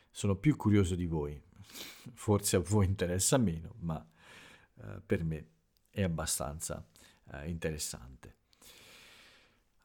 Sono 0.09 0.35
più 0.35 0.55
curioso 0.55 0.95
di 0.95 1.05
voi. 1.05 1.41
Forse 2.13 2.57
a 2.57 2.59
voi 2.59 2.85
interessa 2.85 3.37
meno, 3.37 3.75
ma 3.79 4.05
eh, 4.81 5.01
per 5.05 5.23
me 5.23 5.47
è 5.89 6.03
abbastanza 6.03 6.85
eh, 7.31 7.49
interessante. 7.49 8.35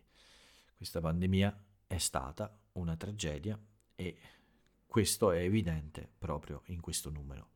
questa 0.76 1.00
pandemia 1.00 1.64
è 1.86 1.98
stata 1.98 2.58
una 2.72 2.96
tragedia 2.96 3.56
e 3.94 4.16
questo 4.86 5.30
è 5.32 5.40
evidente 5.40 6.08
proprio 6.18 6.62
in 6.66 6.80
questo 6.80 7.10
numero. 7.10 7.50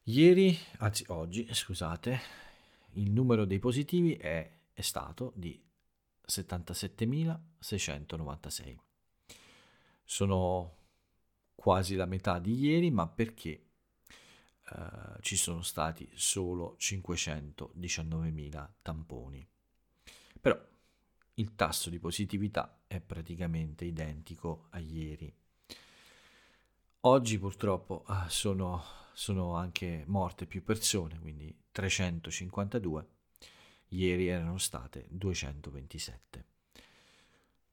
Ieri, 0.03 0.55
anzi 0.77 1.03
oggi, 1.07 1.51
scusate, 1.51 2.19
il 2.95 3.11
numero 3.11 3.45
dei 3.45 3.59
positivi 3.59 4.15
è, 4.15 4.51
è 4.73 4.81
stato 4.81 5.31
di 5.35 5.63
77.696 6.27 8.79
sono 10.05 10.77
quasi 11.55 11.95
la 11.95 12.05
metà 12.05 12.39
di 12.39 12.55
ieri, 12.55 12.91
ma 12.91 13.07
perché 13.07 13.49
eh, 13.49 15.21
ci 15.21 15.35
sono 15.35 15.61
stati 15.61 16.07
solo 16.13 16.77
519.000 16.79 18.69
tamponi. 18.81 19.45
Però 20.39 20.57
il 21.33 21.55
tasso 21.55 21.89
di 21.89 21.99
positività 21.99 22.83
è 22.87 23.01
praticamente 23.01 23.83
identico 23.83 24.67
a 24.69 24.79
ieri. 24.79 25.33
Oggi 27.01 27.39
purtroppo 27.39 28.05
eh, 28.07 28.29
sono, 28.29 28.83
sono 29.15 29.55
anche 29.55 30.03
morte 30.07 30.45
più 30.45 30.61
persone, 30.61 31.17
quindi 31.19 31.57
352, 31.71 33.07
ieri 33.89 34.27
erano 34.27 34.57
state 34.57 35.07
227. 35.09 36.45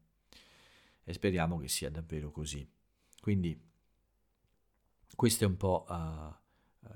e 1.05 1.13
speriamo 1.13 1.59
che 1.59 1.69
sia 1.69 1.91
davvero 1.91 2.31
così. 2.31 2.67
Quindi 3.21 3.70
questa 5.15 5.45
è 5.45 5.49
un 5.49 5.57
po' 5.57 5.85
uh, 5.89 5.95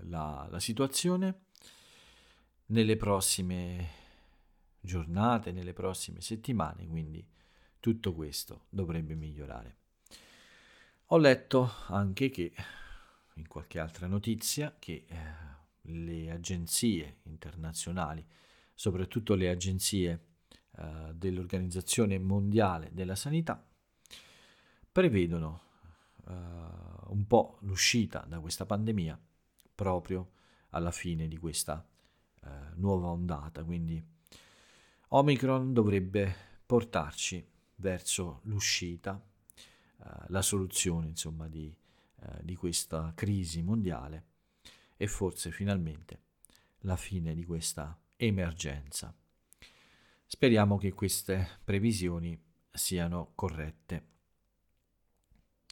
la, 0.09 0.47
la 0.51 0.61
situazione. 0.61 1.47
Nelle 2.67 2.97
prossime 2.97 3.89
giornate, 4.81 5.53
nelle 5.53 5.73
prossime 5.73 6.21
settimane, 6.21 6.87
quindi 6.87 7.27
tutto 7.81 8.15
questo 8.15 8.67
dovrebbe 8.71 9.15
migliorare. 9.15 9.77
Ho 11.09 11.19
letto 11.19 11.71
anche 11.89 12.31
che, 12.31 12.53
in 13.35 13.47
qualche 13.47 13.79
altra 13.79 14.07
notizia, 14.07 14.75
che 14.79 15.05
eh, 15.07 15.17
le 15.83 16.31
agenzie 16.31 17.19
internazionali, 17.25 18.27
soprattutto 18.75 19.35
le 19.35 19.51
agenzie 19.51 20.27
eh, 20.77 21.13
dell'Organizzazione 21.15 22.19
Mondiale 22.19 22.91
della 22.93 23.15
Sanità, 23.15 23.63
prevedono 24.91 25.63
eh, 26.27 26.33
un 27.09 27.25
po' 27.27 27.59
l'uscita 27.63 28.25
da 28.29 28.41
questa 28.41 28.67
pandemia 28.67 29.19
proprio 29.75 30.31
alla 30.71 30.91
fine 30.91 31.29
di 31.29 31.37
questa 31.37 31.87
eh, 32.43 32.49
nuova 32.75 33.09
ondata, 33.09 33.63
quindi 33.65 34.03
Omicron 35.09 35.73
dovrebbe 35.73 36.35
portarci 36.67 37.47
verso 37.77 38.41
l'uscita, 38.45 39.21
eh, 39.99 40.09
la 40.29 40.43
soluzione 40.43 41.09
insomma 41.09 41.49
di, 41.49 41.75
eh, 42.21 42.29
di 42.43 42.57
questa 42.57 43.13
crisi 43.15 43.63
mondiale 43.63 44.25
e 44.97 45.07
forse 45.07 45.51
finalmente 45.51 46.23
la 46.81 46.97
fine 46.97 47.35
di 47.35 47.45
questa 47.45 47.97
emergenza. 48.17 49.15
Speriamo 50.27 50.79
che 50.79 50.93
queste 50.93 51.61
previsioni 51.63 52.37
siano 52.71 53.33
corrette. 53.35 54.14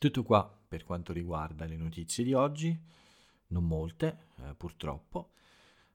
Tutto 0.03 0.25
qua 0.25 0.53
per 0.67 0.83
quanto 0.83 1.13
riguarda 1.13 1.65
le 1.65 1.77
notizie 1.77 2.25
di 2.25 2.35
oggi, 2.35 2.77
non 3.47 3.65
molte 3.65 4.31
eh, 4.39 4.55
purtroppo. 4.57 5.31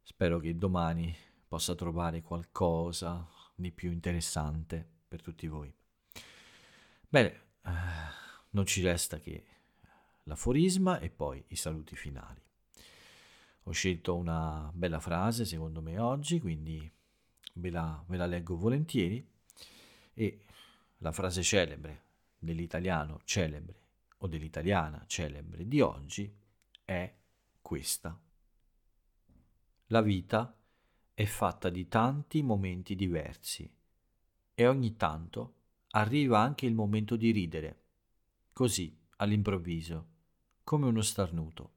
Spero 0.02 0.40
che 0.40 0.56
domani 0.56 1.14
possa 1.46 1.76
trovare 1.76 2.22
qualcosa 2.22 3.28
di 3.54 3.70
più 3.70 3.92
interessante 3.92 4.88
per 5.10 5.22
tutti 5.22 5.46
voi. 5.48 5.70
Bene, 7.10 7.30
eh, 7.66 7.72
non 8.52 8.66
ci 8.66 8.82
resta 8.82 9.20
che 9.20 9.46
l'aforisma 10.24 11.00
e 11.00 11.10
poi 11.10 11.44
i 11.50 11.58
saluti 11.58 11.98
finali. 11.98 12.42
Ho 13.64 13.72
scelto 13.72 14.16
una 14.16 14.72
bella 14.74 15.02
frase 15.02 15.44
secondo 15.44 15.82
me 15.82 16.00
oggi, 16.00 16.40
quindi 16.40 16.90
ve 17.56 17.70
la, 17.70 18.02
ve 18.08 18.16
la 18.16 18.26
leggo 18.26 18.56
volentieri 18.56 19.30
e 20.14 20.46
la 21.00 21.12
frase 21.12 21.44
celebre 21.44 22.04
dell'italiano 22.40 23.20
celebre 23.26 23.87
o 24.18 24.28
dell'italiana 24.28 25.04
celebre 25.08 25.68
di 25.68 25.82
oggi 25.82 26.34
è 26.84 27.16
questa. 27.62 28.20
La 29.88 30.02
vita 30.02 30.56
è 31.14 31.26
fatta 31.26 31.70
di 31.70 31.88
tanti 31.88 32.42
momenti 32.42 32.96
diversi 32.96 33.70
e 34.54 34.68
ogni 34.68 34.96
tanto 34.96 35.56
arriva 35.92 36.40
anche 36.40 36.66
il 36.66 36.74
momento 36.74 37.16
di 37.16 37.32
ridere, 37.32 37.84
così, 38.54 38.96
all'improvviso, 39.18 40.08
come 40.64 40.88
uno 40.88 41.02
starnuto. 41.02 41.72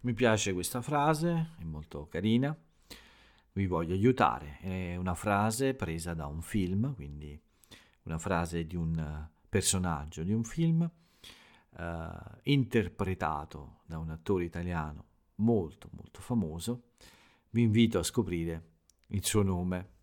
Mi 0.00 0.14
piace 0.14 0.52
questa 0.52 0.80
frase, 0.80 1.54
è 1.58 1.64
molto 1.64 2.06
carina, 2.08 2.56
vi 3.52 3.66
voglio 3.66 3.94
aiutare, 3.94 4.58
è 4.60 4.96
una 4.96 5.14
frase 5.14 5.74
presa 5.74 6.14
da 6.14 6.26
un 6.26 6.40
film, 6.40 6.94
quindi 6.94 7.40
una 8.02 8.18
frase 8.18 8.66
di 8.66 8.76
un 8.76 9.28
personaggio 9.48 10.22
di 10.22 10.32
un 10.32 10.44
film 10.44 10.90
eh, 11.76 12.08
interpretato 12.44 13.80
da 13.86 13.98
un 13.98 14.10
attore 14.10 14.44
italiano 14.44 15.06
molto 15.36 15.88
molto 15.92 16.20
famoso. 16.20 16.90
Vi 17.50 17.62
invito 17.62 17.98
a 17.98 18.02
scoprire 18.02 18.70
il 19.08 19.24
suo 19.24 19.42
nome. 19.42 19.96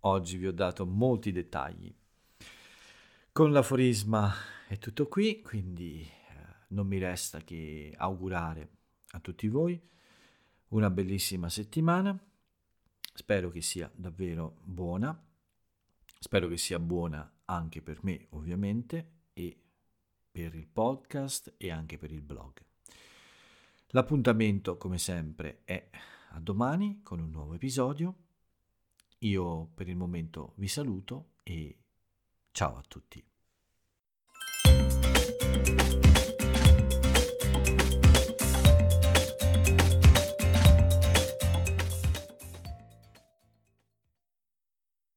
Oggi 0.00 0.36
vi 0.36 0.46
ho 0.46 0.52
dato 0.52 0.84
molti 0.84 1.32
dettagli. 1.32 1.94
Con 3.30 3.52
l'aforisma 3.52 4.32
è 4.68 4.78
tutto 4.78 5.08
qui, 5.08 5.40
quindi 5.40 6.02
eh, 6.02 6.10
non 6.68 6.86
mi 6.86 6.98
resta 6.98 7.40
che 7.40 7.94
augurare 7.96 8.70
a 9.12 9.20
tutti 9.20 9.48
voi 9.48 9.80
una 10.68 10.90
bellissima 10.90 11.48
settimana. 11.48 12.18
Spero 13.14 13.50
che 13.50 13.62
sia 13.62 13.90
davvero 13.94 14.56
buona. 14.64 15.18
Spero 16.18 16.48
che 16.48 16.56
sia 16.56 16.78
buona 16.78 17.30
anche 17.46 17.82
per 17.82 17.98
me, 18.02 18.26
ovviamente, 18.30 19.10
e 19.32 19.56
per 20.30 20.54
il 20.54 20.66
podcast 20.66 21.54
e 21.56 21.70
anche 21.70 21.98
per 21.98 22.10
il 22.12 22.22
blog. 22.22 22.62
L'appuntamento, 23.88 24.78
come 24.78 24.98
sempre, 24.98 25.60
è 25.64 25.90
a 26.30 26.40
domani 26.40 27.00
con 27.02 27.20
un 27.20 27.30
nuovo 27.30 27.54
episodio. 27.54 28.16
Io 29.18 29.66
per 29.74 29.88
il 29.88 29.96
momento 29.96 30.54
vi 30.56 30.68
saluto 30.68 31.32
e 31.42 31.76
ciao 32.50 32.76
a 32.76 32.82
tutti. 32.88 33.31